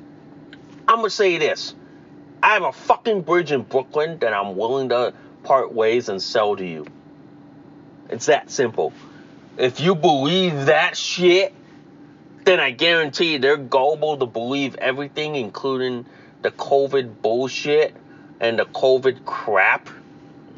[0.86, 1.74] I'm gonna say this.
[2.42, 6.54] I have a fucking bridge in Brooklyn that I'm willing to part ways and sell
[6.56, 6.86] to you.
[8.08, 8.92] It's that simple.
[9.56, 11.54] If you believe that shit,
[12.44, 16.06] then I guarantee you they're gullible to believe everything, including
[16.42, 17.94] the COVID bullshit
[18.40, 19.88] and the COVID crap.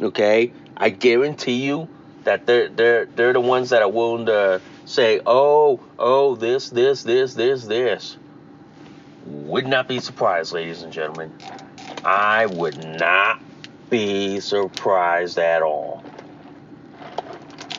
[0.01, 0.53] Okay?
[0.77, 1.89] I guarantee you
[2.25, 7.03] that they're they're they're the ones that are willing to say, oh, oh, this, this,
[7.03, 8.17] this, this, this.
[9.27, 11.33] Would not be surprised, ladies and gentlemen.
[12.05, 13.41] I would not
[13.91, 15.96] be surprised at all.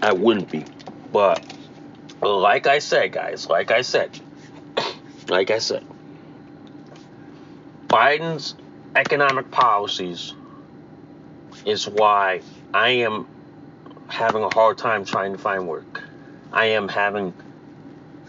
[0.08, 0.64] I wouldn't be.
[1.12, 1.44] But
[2.22, 4.18] like I said, guys, like I said,
[5.28, 5.86] like I said,
[7.88, 8.56] Biden's
[8.96, 10.34] economic policies
[11.66, 12.40] is why
[12.74, 13.28] I am
[14.08, 16.02] having a hard time trying to find work.
[16.54, 17.34] I am having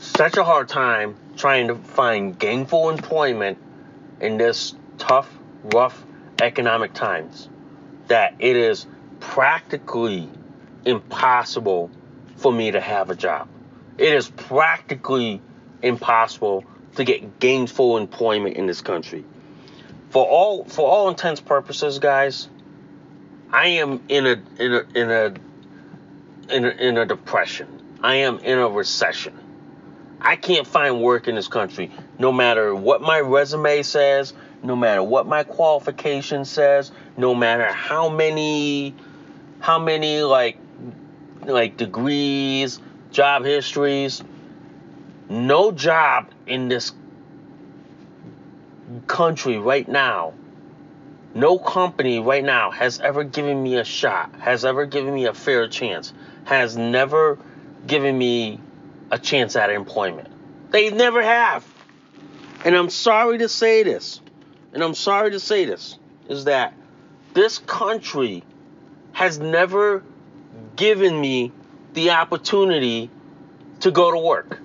[0.00, 3.56] such a hard time trying to find gainful employment
[4.20, 6.04] in this tough, rough
[6.42, 7.48] economic times
[8.08, 8.84] that it is
[9.20, 10.28] practically
[10.84, 11.90] impossible
[12.36, 13.48] for me to have a job.
[13.98, 15.40] It is practically
[15.82, 16.64] impossible
[16.96, 19.24] to get gainful employment in this country.
[20.10, 22.48] For all for all intents purposes, guys,
[23.52, 25.34] I am in a in a in a
[26.50, 27.98] in a, in a depression.
[28.02, 29.38] I am in a recession.
[30.20, 35.02] I can't find work in this country, no matter what my resume says, no matter
[35.02, 38.94] what my qualification says, no matter how many
[39.60, 40.58] how many like
[41.52, 42.80] like degrees,
[43.10, 44.22] job histories.
[45.28, 46.92] No job in this
[49.06, 50.32] country right now,
[51.34, 55.34] no company right now has ever given me a shot, has ever given me a
[55.34, 56.12] fair chance,
[56.44, 57.38] has never
[57.86, 58.60] given me
[59.10, 60.28] a chance at employment.
[60.70, 61.66] They never have.
[62.64, 64.20] And I'm sorry to say this,
[64.72, 66.74] and I'm sorry to say this, is that
[67.34, 68.42] this country
[69.12, 70.02] has never
[70.78, 71.52] given me
[71.92, 73.10] the opportunity
[73.80, 74.60] to go to work.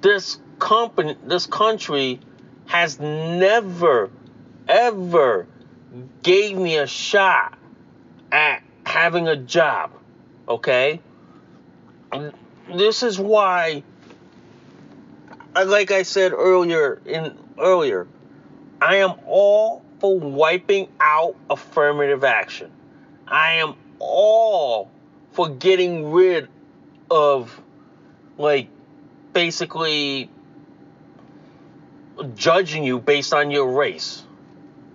[0.00, 2.20] This company, this country
[2.66, 4.10] has never,
[4.68, 5.48] ever
[6.22, 7.58] gave me a shot
[8.30, 9.90] at having a job.
[10.48, 11.00] Okay?
[12.68, 13.82] This is why
[15.64, 18.06] like I said earlier in earlier,
[18.80, 22.70] I am all for wiping out affirmative action.
[23.26, 24.90] I am all
[25.36, 26.48] for getting rid
[27.10, 27.60] of,
[28.38, 28.68] like,
[29.34, 30.30] basically
[32.34, 34.22] judging you based on your race.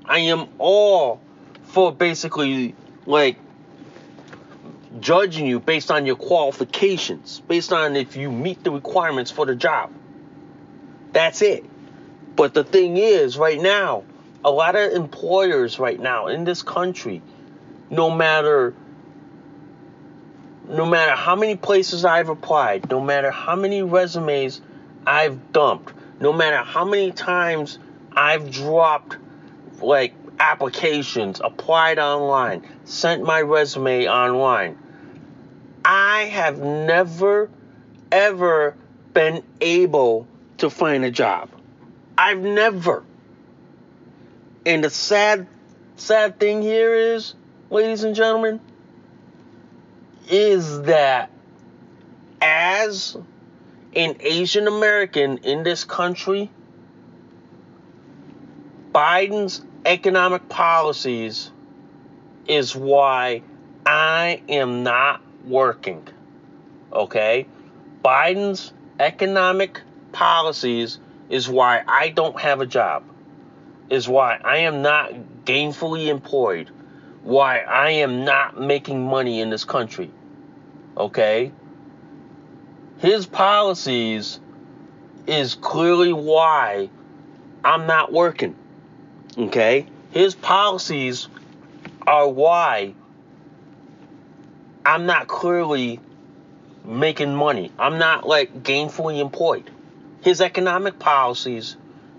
[0.04, 1.22] I am all
[1.66, 2.74] for basically,
[3.06, 3.38] like,
[5.00, 9.54] judging you based on your qualifications, based on if you meet the requirements for the
[9.54, 9.92] job.
[11.12, 11.64] That's it.
[12.36, 14.06] But the thing is, right now,
[14.44, 17.22] a lot of employers right now in this country,
[17.92, 18.74] no matter
[20.72, 24.62] no matter how many places I've applied, no matter how many resumes
[25.06, 27.78] I've dumped, no matter how many times
[28.14, 29.18] I've dropped
[29.82, 34.78] like applications, applied online, sent my resume online,
[35.84, 37.50] I have never
[38.10, 38.76] ever
[39.14, 40.26] been able
[40.60, 41.50] to find a job.
[42.18, 43.04] I've never.
[44.66, 45.48] And the sad
[45.98, 47.34] sad thing here is,
[47.70, 48.62] ladies and gentlemen,
[50.30, 51.30] is that
[52.42, 53.18] as
[53.96, 56.50] an Asian American in this country,
[58.94, 61.52] Biden's economic policies
[62.48, 63.42] is why
[63.86, 66.08] I am not working.
[66.92, 67.48] Okay?
[68.04, 71.00] Biden's economic policies
[71.30, 73.04] is why I don't have a job.
[73.90, 75.12] Is why I am not
[75.46, 76.70] gainfully employed.
[77.24, 80.12] Why I am not making money in this country
[80.98, 81.52] okay?
[83.00, 84.40] His policies
[85.28, 86.90] is clearly why
[87.64, 88.56] I'm not working,
[89.38, 89.88] okay?
[90.12, 91.28] His policies
[92.06, 92.94] are why
[94.86, 96.00] I'm not clearly
[96.84, 97.72] making money.
[97.78, 99.70] I'm not like gainfully employed.
[100.22, 101.76] His economic policies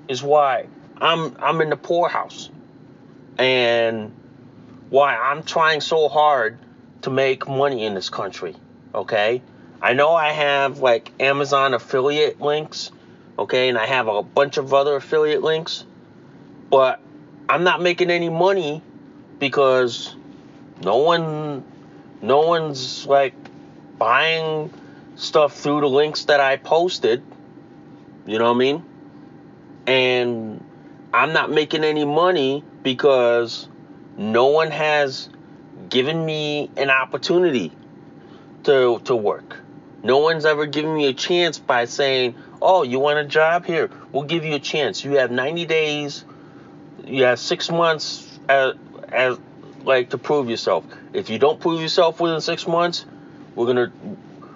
[0.09, 2.51] is why I'm I'm in the poorhouse.
[3.39, 4.13] And
[4.93, 6.59] why I'm trying so hard
[7.03, 8.55] to make money in this country
[8.95, 9.43] okay?
[9.81, 12.91] I know I have like Amazon affiliate links,
[13.39, 15.85] okay, and I have a bunch of other affiliate links,
[16.71, 17.01] but
[17.49, 18.83] I'm not making any money
[19.39, 20.15] because
[20.83, 21.65] no one
[22.21, 23.35] no one's like
[23.99, 24.73] buying
[25.17, 27.23] stuff through the links that I posted.
[28.27, 28.85] You know what I mean?
[29.87, 30.65] And
[31.13, 33.67] I'm not making any money because
[34.17, 35.29] no one has
[35.89, 37.73] given me an opportunity
[38.65, 39.59] to, to work.
[40.03, 43.65] No one's ever given me a chance by saying, oh, you want a job?
[43.65, 45.05] Here, we'll give you a chance.
[45.05, 46.25] You have 90 days,
[47.05, 48.75] you have six months as,
[49.09, 49.39] as
[49.85, 50.85] like to prove yourself.
[51.13, 53.05] If you don't prove yourself within six months,
[53.55, 53.93] we're gonna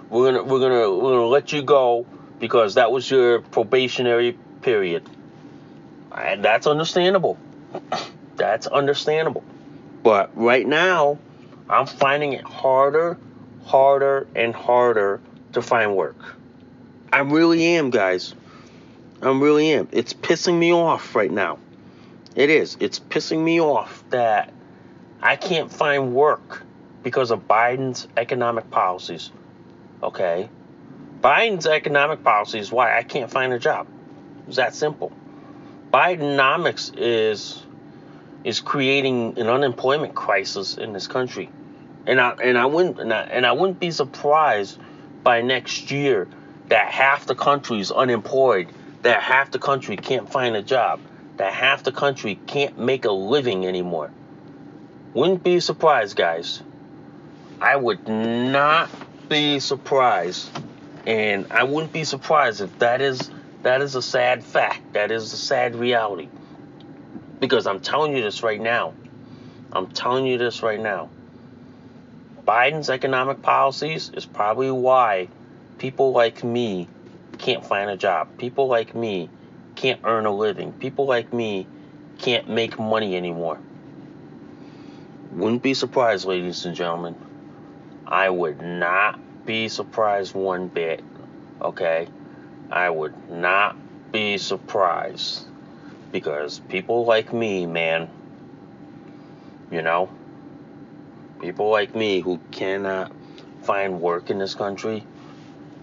[0.09, 2.07] we're gonna we're gonna we're gonna let you go
[2.39, 5.09] because that was your probationary period.
[6.13, 7.39] And that's understandable.
[8.37, 9.45] that's understandable.
[10.03, 11.19] But right now,
[11.69, 13.19] I'm finding it harder
[13.67, 15.21] harder and harder
[15.53, 16.17] to find work.
[17.13, 18.35] I really am, guys.
[19.21, 19.89] I really am.
[19.93, 21.59] It's pissing me off right now.
[22.35, 22.77] It is.
[22.81, 24.53] It's pissing me off that
[25.21, 26.63] I can't find work
[27.03, 29.31] because of Biden's economic policies.
[30.03, 30.49] Okay?
[31.21, 33.89] Biden's economic policies why I can't find a job.
[34.47, 35.13] It's that simple.
[35.93, 37.63] Bidenomics is
[38.47, 41.51] is creating an unemployment crisis in this country
[42.07, 44.79] and I and I wouldn't and I, and I wouldn't be surprised
[45.23, 46.29] by next year
[46.69, 48.69] that half the country is unemployed,
[49.03, 51.01] that half the country can't find a job,
[51.37, 54.11] that half the country can't make a living anymore.
[55.15, 56.63] Wouldn't be surprised, guys.
[57.61, 58.91] I would not
[59.29, 60.49] be surprised,
[61.07, 63.31] and I wouldn't be surprised if that is
[63.63, 64.93] that is a sad fact.
[64.93, 66.29] That is a sad reality.
[67.41, 68.95] Because I'm telling you this right now.
[69.73, 71.11] I'm telling you this right now.
[72.47, 75.29] Biden's economic policies is probably why
[75.79, 76.89] people like me
[77.39, 78.39] can't find a job.
[78.39, 79.29] People like me
[79.75, 80.73] can't earn a living.
[80.73, 81.67] People like me
[82.19, 83.59] can't make money anymore.
[85.33, 87.17] Wouldn't be surprised, ladies and gentlemen.
[88.07, 91.03] I would not be surprised one bit.
[91.61, 92.09] Okay?
[92.71, 93.77] I would not
[94.13, 95.46] be surprised.
[96.17, 98.09] Because people like me, man,
[99.71, 100.09] you know,
[101.43, 103.13] people like me who cannot
[103.65, 105.05] find work in this country.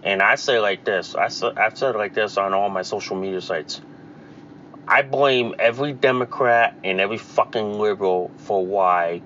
[0.02, 1.26] And I say like this, I
[1.56, 3.80] I've said like this on all my social media sites.
[4.88, 9.22] I blame every Democrat and every fucking liberal for why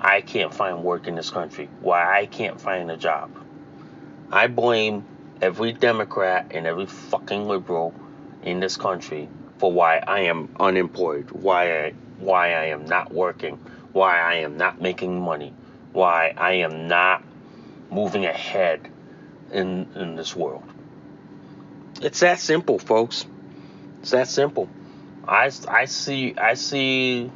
[0.00, 3.32] I can't find work in this country, why I can't find a job.
[4.30, 5.04] I blame
[5.42, 7.92] every Democrat and every fucking liberal
[8.44, 9.28] in this country
[9.58, 13.58] for why I am unemployed, why I why I am not working,
[13.92, 15.52] why I am not making money,
[15.92, 17.22] why I am not
[17.90, 18.80] moving ahead
[19.52, 20.64] in in this world.
[22.02, 23.26] It's that simple, folks.
[24.00, 24.68] It's that simple.
[25.26, 27.30] I, I see I see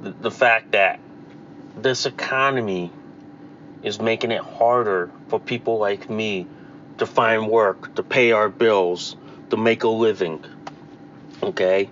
[0.00, 1.00] the, the fact that
[1.76, 2.92] this economy
[3.82, 6.46] is making it harder for people like me
[6.98, 9.16] to find work, to pay our bills,
[9.50, 10.44] to make a living.
[11.42, 11.90] Okay?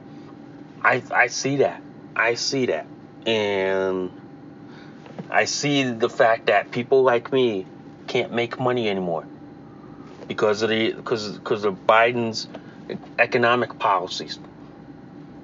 [0.83, 1.83] I I see that.
[2.17, 2.87] I see that.
[3.27, 4.11] And
[5.31, 7.67] I see the fact that people like me
[8.07, 9.27] can't make money anymore
[10.27, 12.49] because of the because because of Biden's
[13.19, 14.39] economic policies.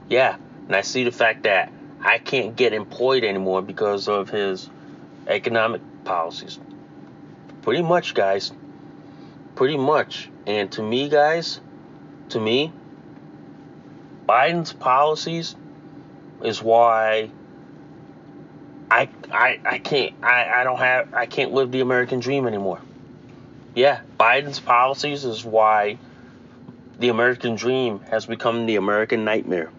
[0.08, 0.36] Yeah,
[0.66, 4.70] and I see the fact that I can't get employed anymore because of his
[5.26, 6.58] economic policies.
[7.62, 8.52] Pretty much, guys.
[9.56, 10.30] Pretty much.
[10.46, 11.60] And to me, guys,
[12.28, 12.72] to me,
[14.28, 15.54] Biden's policies
[16.42, 17.30] is why
[18.90, 22.80] I I I can't I, I don't have I can't live the American dream anymore.
[23.74, 25.98] Yeah, Biden's policies is why
[26.98, 29.70] the American dream has become the American nightmare.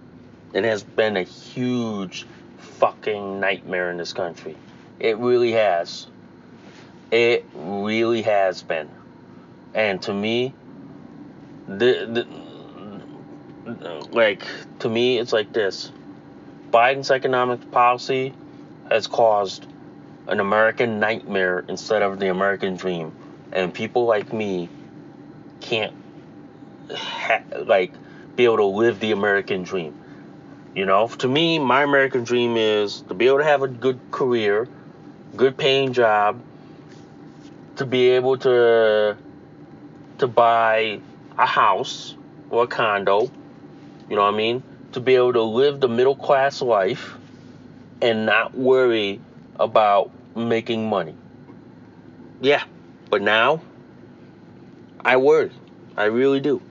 [0.53, 2.25] It has been a huge
[2.57, 4.55] fucking nightmare in this country.
[4.99, 6.07] It really has.
[7.11, 8.89] It really has been.
[9.73, 10.53] And to me,
[11.67, 12.27] the, the
[14.11, 14.45] like
[14.79, 15.91] to me it's like this.
[16.71, 18.33] Biden's economic policy
[18.89, 19.65] has caused
[20.27, 23.13] an American nightmare instead of the American dream.
[23.51, 24.69] And people like me
[25.61, 25.93] can't
[26.93, 27.93] ha- like
[28.35, 29.97] be able to live the American dream.
[30.75, 33.99] You know, to me, my American dream is to be able to have a good
[34.11, 34.67] career,
[35.35, 36.39] good paying job,
[37.77, 39.17] to be able to
[40.19, 40.99] to buy
[41.37, 42.15] a house
[42.49, 43.31] or a condo,
[44.09, 44.63] you know what I mean?
[44.93, 47.15] To be able to live the middle class life
[48.01, 49.19] and not worry
[49.59, 51.15] about making money.
[52.41, 52.63] Yeah,
[53.09, 53.61] but now
[55.03, 55.51] I worry.
[55.95, 56.61] I really do.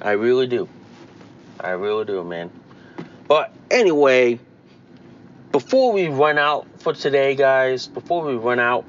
[0.00, 0.68] I really do.
[1.60, 2.50] I really do, man.
[3.28, 4.38] But anyway,
[5.50, 8.84] before we run out for today, guys, before we run out,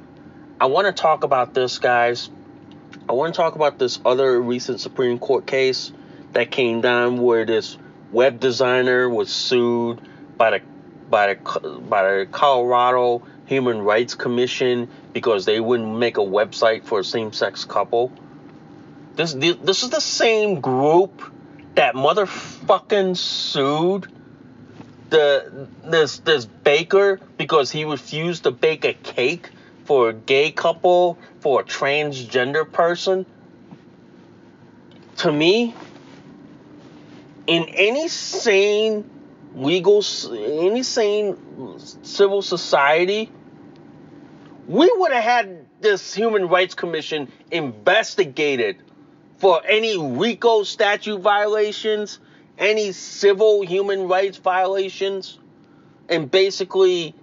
[0.60, 2.30] I want to talk about this, guys.
[3.10, 5.92] I want to talk about this other recent Supreme Court case
[6.34, 7.78] that came down where this
[8.12, 10.02] web designer was sued
[10.38, 10.62] by the
[11.10, 17.00] by the by the Colorado Human Rights Commission because they wouldn't make a website for
[17.00, 18.12] a same-sex couple.
[19.16, 21.22] This this is the same group
[21.76, 24.12] that motherfucking sued
[25.10, 29.50] the this this baker because he refused to bake a cake
[29.86, 33.26] for a gay couple for a transgender person.
[35.18, 35.76] To me,
[37.48, 39.10] in any sane
[39.56, 41.38] legal any sane
[41.78, 43.32] civil society,
[44.68, 48.78] we would have had this Human Rights Commission investigated
[49.38, 52.20] for any RICO statute violations,
[52.58, 55.38] any civil human rights violations,
[56.08, 57.14] and basically,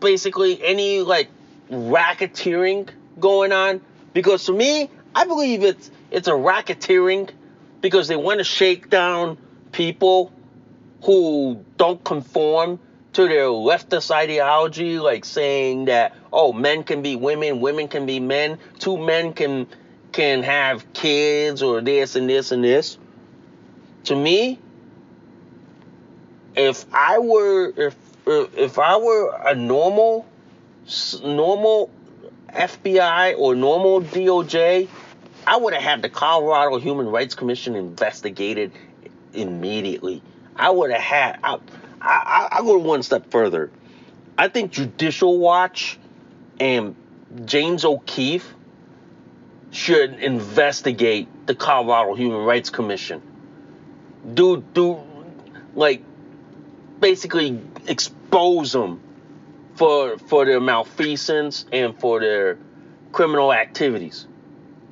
[0.00, 1.28] basically any like
[1.70, 2.88] racketeering
[3.20, 3.80] going on.
[4.12, 7.30] Because to me, I believe it's it's a racketeering
[7.80, 9.38] because they want to shake down
[9.72, 10.32] people
[11.02, 12.78] who don't conform
[13.12, 18.20] to their leftist ideology, like saying that oh men can be women, women can be
[18.20, 19.66] men, two men can
[20.12, 22.98] can have kids or this and this and this.
[24.04, 24.58] To me,
[26.54, 30.26] if I were if if I were a normal
[31.22, 31.90] normal
[32.48, 34.88] FBI or normal DOJ,
[35.46, 38.72] I would have had the Colorado Human Rights Commission investigated
[39.32, 40.22] immediately.
[40.56, 41.40] I would have had.
[41.42, 41.58] I,
[42.00, 43.70] I, I go one step further.
[44.36, 45.98] I think Judicial Watch
[46.58, 46.94] and
[47.44, 48.54] James O'Keefe
[49.70, 53.22] should investigate the Colorado Human Rights Commission.
[54.34, 55.00] Do do
[55.74, 56.02] like
[56.98, 59.00] basically expose them
[59.76, 62.58] for for their malfeasance and for their
[63.12, 64.26] criminal activities.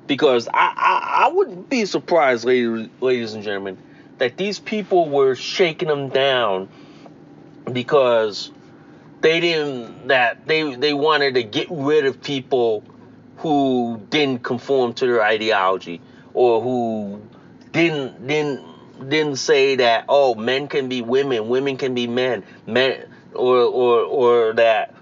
[0.09, 3.79] Because I, I, I wouldn't be surprised, ladies, ladies and gentlemen,
[4.19, 6.69] that these people were shaking them down
[7.73, 8.51] because
[9.21, 12.85] they didn't that they they wanted to get rid of people
[13.39, 16.01] who didn't conform to their ideology
[16.35, 17.23] or who
[17.73, 23.09] didn't didn't didn't say that oh men can be women women can be men men
[23.35, 24.95] or or or that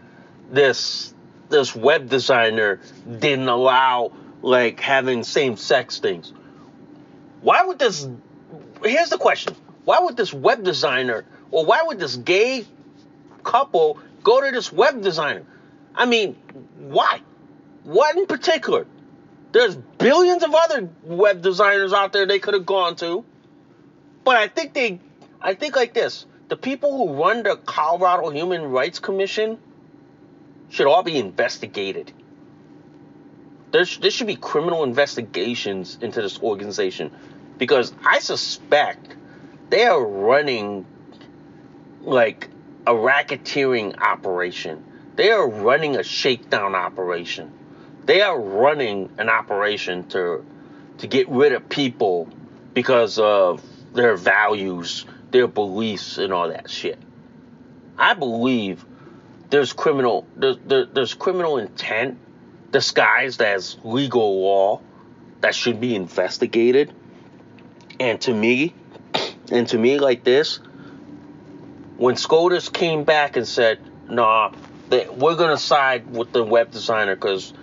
[0.51, 1.15] this
[1.49, 2.81] this web designer
[3.19, 4.13] didn't allow
[4.47, 6.33] like having same sex things
[7.41, 8.09] why would this
[8.85, 12.65] here's the question why would this web designer or why would this gay
[13.45, 15.45] couple go to this web designer?
[15.95, 16.37] I mean,
[16.79, 17.21] why?
[17.85, 18.87] What in particular?
[19.53, 23.25] There's billions of other web designers out there they could have gone to.
[24.25, 24.99] But I think they,
[25.41, 29.59] I think like this the people who run the Colorado Human Rights Commission
[30.69, 32.13] should all be investigated.
[33.73, 37.11] There's, there should be criminal investigations into this organization
[37.59, 39.15] because I suspect
[39.71, 40.87] they are running
[42.03, 42.49] like
[42.87, 44.85] a racketeering operation.
[45.17, 47.53] They are running a shakedown operation.
[48.05, 50.45] They are running an operation to
[50.99, 52.29] to get rid of people
[52.73, 53.63] because of
[53.93, 56.99] their values, their beliefs, and all that shit.
[57.99, 58.85] I believe
[59.51, 62.19] there's criminal there's, there, there's criminal intent
[62.77, 64.83] disguised as legal law
[65.41, 66.93] that should be investigated.
[67.99, 68.75] And to me,
[69.51, 70.61] and to me like this,
[71.97, 73.79] when SCOTUS came back and said,
[74.11, 74.53] "Nah,
[74.91, 77.55] they, we're gonna side with the web designer because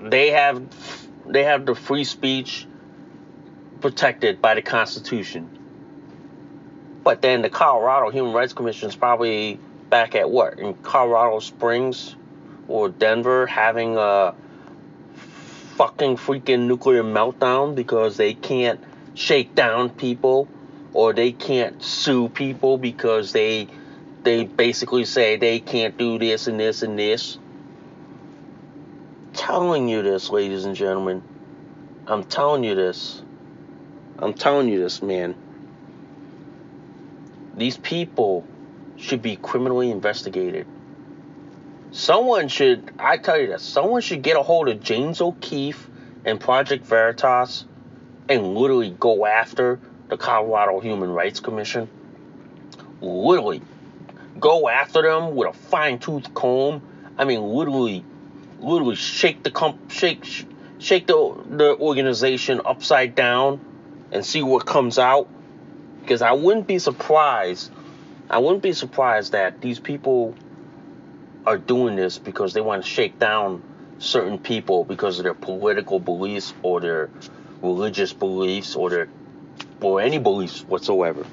[0.00, 0.62] they have
[1.26, 2.68] they have the free speech
[3.80, 5.50] protected by the Constitution."
[7.02, 9.58] But then the Colorado Human Rights Commission is probably
[9.90, 12.14] back at what in Colorado Springs
[12.68, 14.34] or Denver having a
[15.76, 18.80] fucking freaking nuclear meltdown because they can't
[19.14, 20.48] shake down people
[20.92, 23.68] or they can't sue people because they
[24.22, 27.38] they basically say they can't do this and this and this.
[29.34, 31.22] telling you this, ladies and gentlemen.
[32.06, 33.22] I'm telling you this.
[34.18, 35.34] I'm telling you this, man.
[37.56, 38.46] These people
[38.96, 40.66] should be criminally investigated.
[41.94, 45.88] Someone should, I tell you this, someone should get a hold of James O'Keefe
[46.24, 47.64] and Project Veritas
[48.28, 49.78] and literally go after
[50.08, 51.88] the Colorado Human Rights Commission.
[53.00, 53.62] Literally
[54.40, 56.82] go after them with a fine tooth comb.
[57.16, 58.04] I mean, literally,
[58.58, 60.24] literally shake the comp, shake,
[60.80, 63.64] shake the the organization upside down
[64.10, 65.28] and see what comes out.
[66.00, 67.70] Because I wouldn't be surprised.
[68.28, 70.34] I wouldn't be surprised that these people
[71.46, 73.62] are doing this because they want to shake down
[73.98, 77.10] certain people because of their political beliefs or their
[77.62, 79.08] religious beliefs or their
[79.80, 81.26] or any beliefs whatsoever.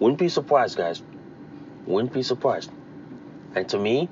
[0.00, 1.02] Wouldn't be surprised, guys.
[1.86, 2.70] Wouldn't be surprised.
[3.54, 4.08] And to me,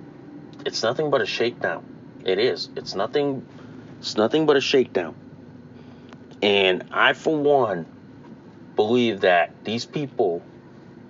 [0.65, 1.85] it's nothing but a shakedown.
[2.25, 2.69] It is.
[2.77, 3.45] It's nothing
[3.99, 5.15] it's nothing but a shakedown.
[6.43, 7.87] And I for one
[8.77, 10.43] believe that these people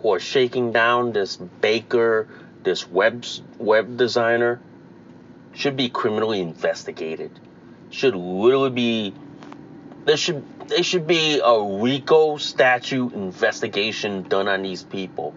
[0.00, 2.28] who are shaking down this baker,
[2.66, 3.24] this web
[3.58, 4.60] web designer
[5.54, 7.30] should be criminally investigated.
[7.90, 9.14] Should literally be
[10.04, 15.32] there should there should be a RICO statute investigation done on these people.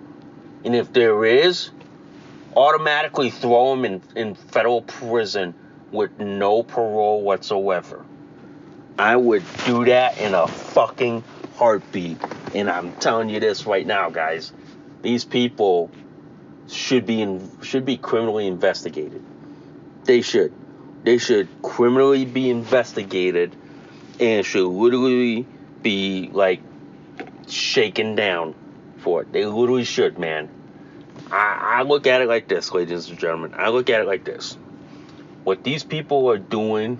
[0.65, 1.69] And if there is,
[2.57, 5.53] automatically throw them in, in federal prison
[5.91, 8.03] with no parole whatsoever.
[8.97, 11.23] I would do that in a fucking
[11.57, 12.17] heartbeat.
[12.55, 14.51] And I'm telling you this right now, guys.
[15.03, 15.91] These people
[16.70, 19.24] should be in, should be criminally investigated.
[20.03, 20.53] They should.
[21.03, 23.55] They should criminally be investigated
[24.20, 25.45] and should literally
[25.82, 26.61] be like
[27.47, 28.53] shaken down
[28.97, 29.32] for it.
[29.32, 30.49] They literally should, man.
[31.32, 33.53] I, I look at it like this, ladies and gentlemen.
[33.55, 34.57] I look at it like this.
[35.43, 36.99] What these people are doing,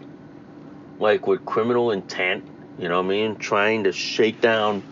[0.99, 2.45] like with criminal intent,
[2.78, 3.36] you know what I mean?
[3.36, 4.84] Trying to shake down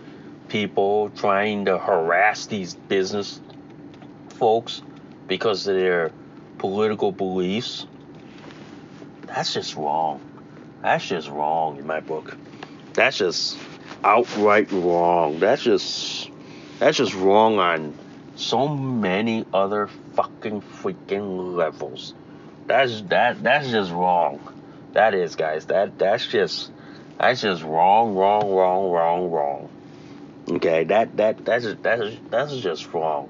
[0.49, 3.39] people, trying to harass these business
[4.37, 4.81] folks
[5.27, 6.11] because of their
[6.57, 7.85] political beliefs.
[9.25, 10.21] That's just wrong.
[10.81, 12.37] That's just wrong in my book.
[12.93, 13.57] That's just
[14.03, 15.39] outright wrong.
[15.39, 16.29] That's just
[16.79, 17.97] that's just wrong on
[18.35, 22.13] so many other fucking freaking levels.
[22.67, 24.39] That's that that's just wrong.
[24.93, 25.65] That is guys.
[25.65, 26.71] That that's just
[27.17, 29.69] that's just wrong, wrong, wrong, wrong, wrong.
[30.49, 33.29] Okay, that that that's that's that's just wrong.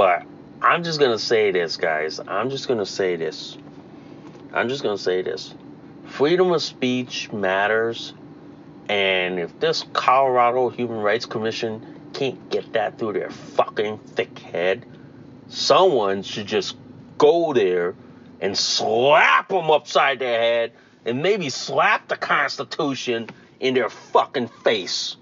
[0.00, 0.22] But
[0.62, 2.20] I'm just gonna say this, guys.
[2.26, 3.58] I'm just gonna say this.
[4.50, 5.54] I'm just gonna say this
[6.06, 8.14] freedom of speech matters.
[8.88, 14.86] And if this Colorado Human Rights Commission can't get that through their fucking thick head,
[15.48, 16.78] someone should just
[17.18, 17.94] go there
[18.40, 20.72] and slap them upside their head
[21.04, 23.28] and maybe slap the Constitution
[23.60, 25.18] in their fucking face.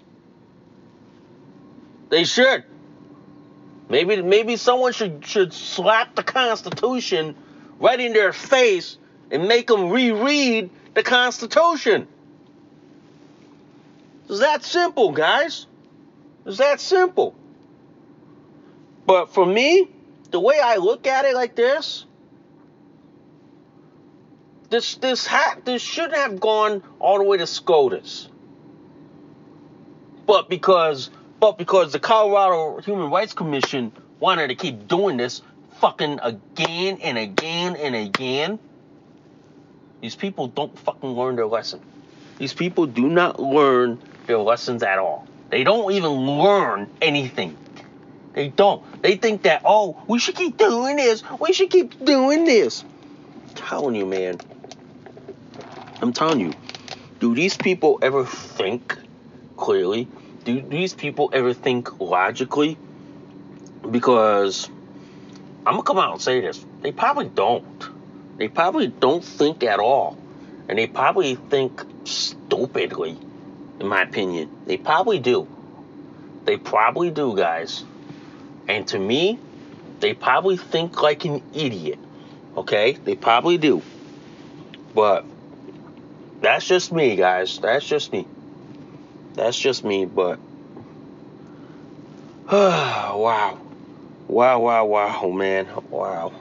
[2.11, 2.63] They should.
[3.89, 7.35] Maybe maybe someone should should slap the Constitution
[7.81, 8.99] right in their face
[9.31, 12.07] and make them reread the Constitution.
[14.29, 15.67] It's that simple, guys.
[16.45, 17.35] It's that simple.
[19.07, 19.89] But for me,
[20.31, 22.05] the way I look at it like this,
[24.69, 28.29] this this hat this shouldn't have gone all the way to SCOTUS.
[30.27, 31.09] But because
[31.41, 35.43] but because the Colorado Human Rights Commission wanted to keep doing this
[35.81, 38.59] fucking again and again and again,
[40.01, 41.81] these people don't fucking learn their lesson.
[42.39, 45.27] These people do not learn their lessons at all.
[45.51, 47.57] They don't even learn anything.
[48.35, 48.85] They don't.
[49.03, 51.23] They think that, oh, we should keep doing this.
[51.41, 52.85] We should keep doing this.
[53.49, 54.39] I'm telling you, man.
[56.01, 56.53] I'm telling you.
[57.19, 58.97] Do these people ever think
[59.57, 60.07] clearly?
[60.49, 62.79] Do these people ever think logically?
[63.91, 64.71] Because
[65.67, 66.65] I'm gonna come out and say this.
[66.81, 68.39] They probably don't.
[68.39, 70.17] They probably don't think at all.
[70.67, 73.19] And they probably think stupidly,
[73.79, 74.49] in my opinion.
[74.65, 75.47] They probably do.
[76.47, 77.85] They probably do, guys.
[78.69, 79.39] And to me,
[80.01, 81.99] they probably think like an idiot.
[82.57, 82.93] Okay?
[82.93, 83.83] They probably do.
[84.95, 85.27] But
[86.41, 87.59] that's just me, guys.
[87.59, 88.27] That's just me.
[89.35, 90.39] That's just me, but
[92.51, 93.61] wow.
[94.27, 95.69] Wow, wow, wow, man.
[95.91, 96.33] Wow.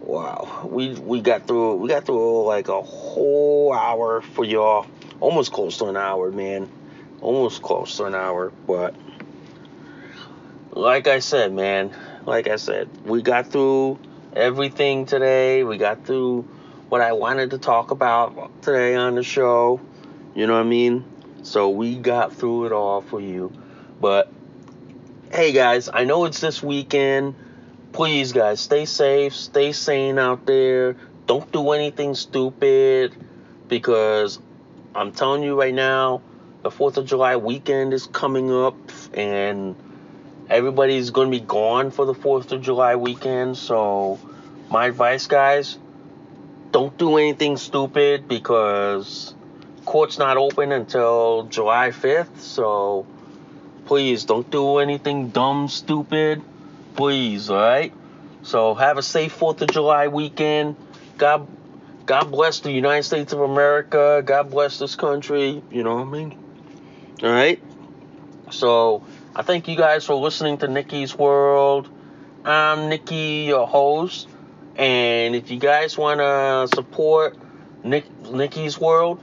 [0.00, 0.68] Wow.
[0.70, 4.86] We we got through we got through like a whole hour for y'all.
[5.20, 6.68] Almost close to an hour, man.
[7.20, 8.94] Almost close to an hour, but
[10.72, 11.90] like I said, man,
[12.26, 13.98] like I said, we got through
[14.34, 15.64] everything today.
[15.64, 16.42] We got through
[16.88, 19.80] what I wanted to talk about today on the show.
[20.34, 21.04] You know what I mean?
[21.46, 23.52] So we got through it all for you.
[24.00, 24.28] But
[25.30, 27.36] hey, guys, I know it's this weekend.
[27.92, 30.96] Please, guys, stay safe, stay sane out there.
[31.26, 33.14] Don't do anything stupid
[33.68, 34.40] because
[34.92, 36.20] I'm telling you right now,
[36.62, 38.76] the 4th of July weekend is coming up
[39.14, 39.76] and
[40.50, 43.56] everybody's going to be gone for the 4th of July weekend.
[43.56, 44.18] So,
[44.68, 45.78] my advice, guys,
[46.72, 49.35] don't do anything stupid because
[49.86, 52.40] court's not open until July 5th.
[52.40, 53.06] So,
[53.86, 56.42] please don't do anything dumb, stupid.
[56.94, 57.94] Please, all right?
[58.42, 60.76] So, have a safe 4th of July weekend.
[61.16, 61.48] God
[62.06, 64.22] God bless the United States of America.
[64.24, 65.60] God bless this country.
[65.72, 66.38] You know what I mean?
[67.20, 67.60] All right?
[68.52, 71.88] So, I thank you guys for listening to Nikki's World.
[72.44, 74.28] I'm Nikki, your host.
[74.76, 77.36] And if you guys want to support
[77.82, 79.20] Nick, Nikki's World,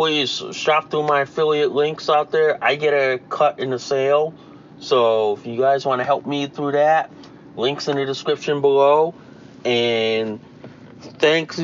[0.00, 2.56] please shop through my affiliate links out there.
[2.64, 4.32] I get a cut in the sale.
[4.78, 7.12] So if you guys want to help me through that,
[7.54, 9.14] links in the description below.
[9.62, 10.40] And
[11.18, 11.60] thanks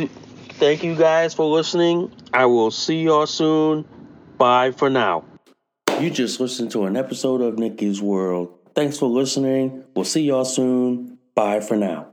[0.51, 2.13] thank you guys for listening.
[2.35, 3.87] I will see y'all soon.
[4.37, 5.25] Bye for now.
[5.99, 8.53] You just listened to an episode of Nikki's World.
[8.75, 9.83] Thanks for listening.
[9.95, 11.17] We'll see y'all soon.
[11.35, 12.09] Bye for now.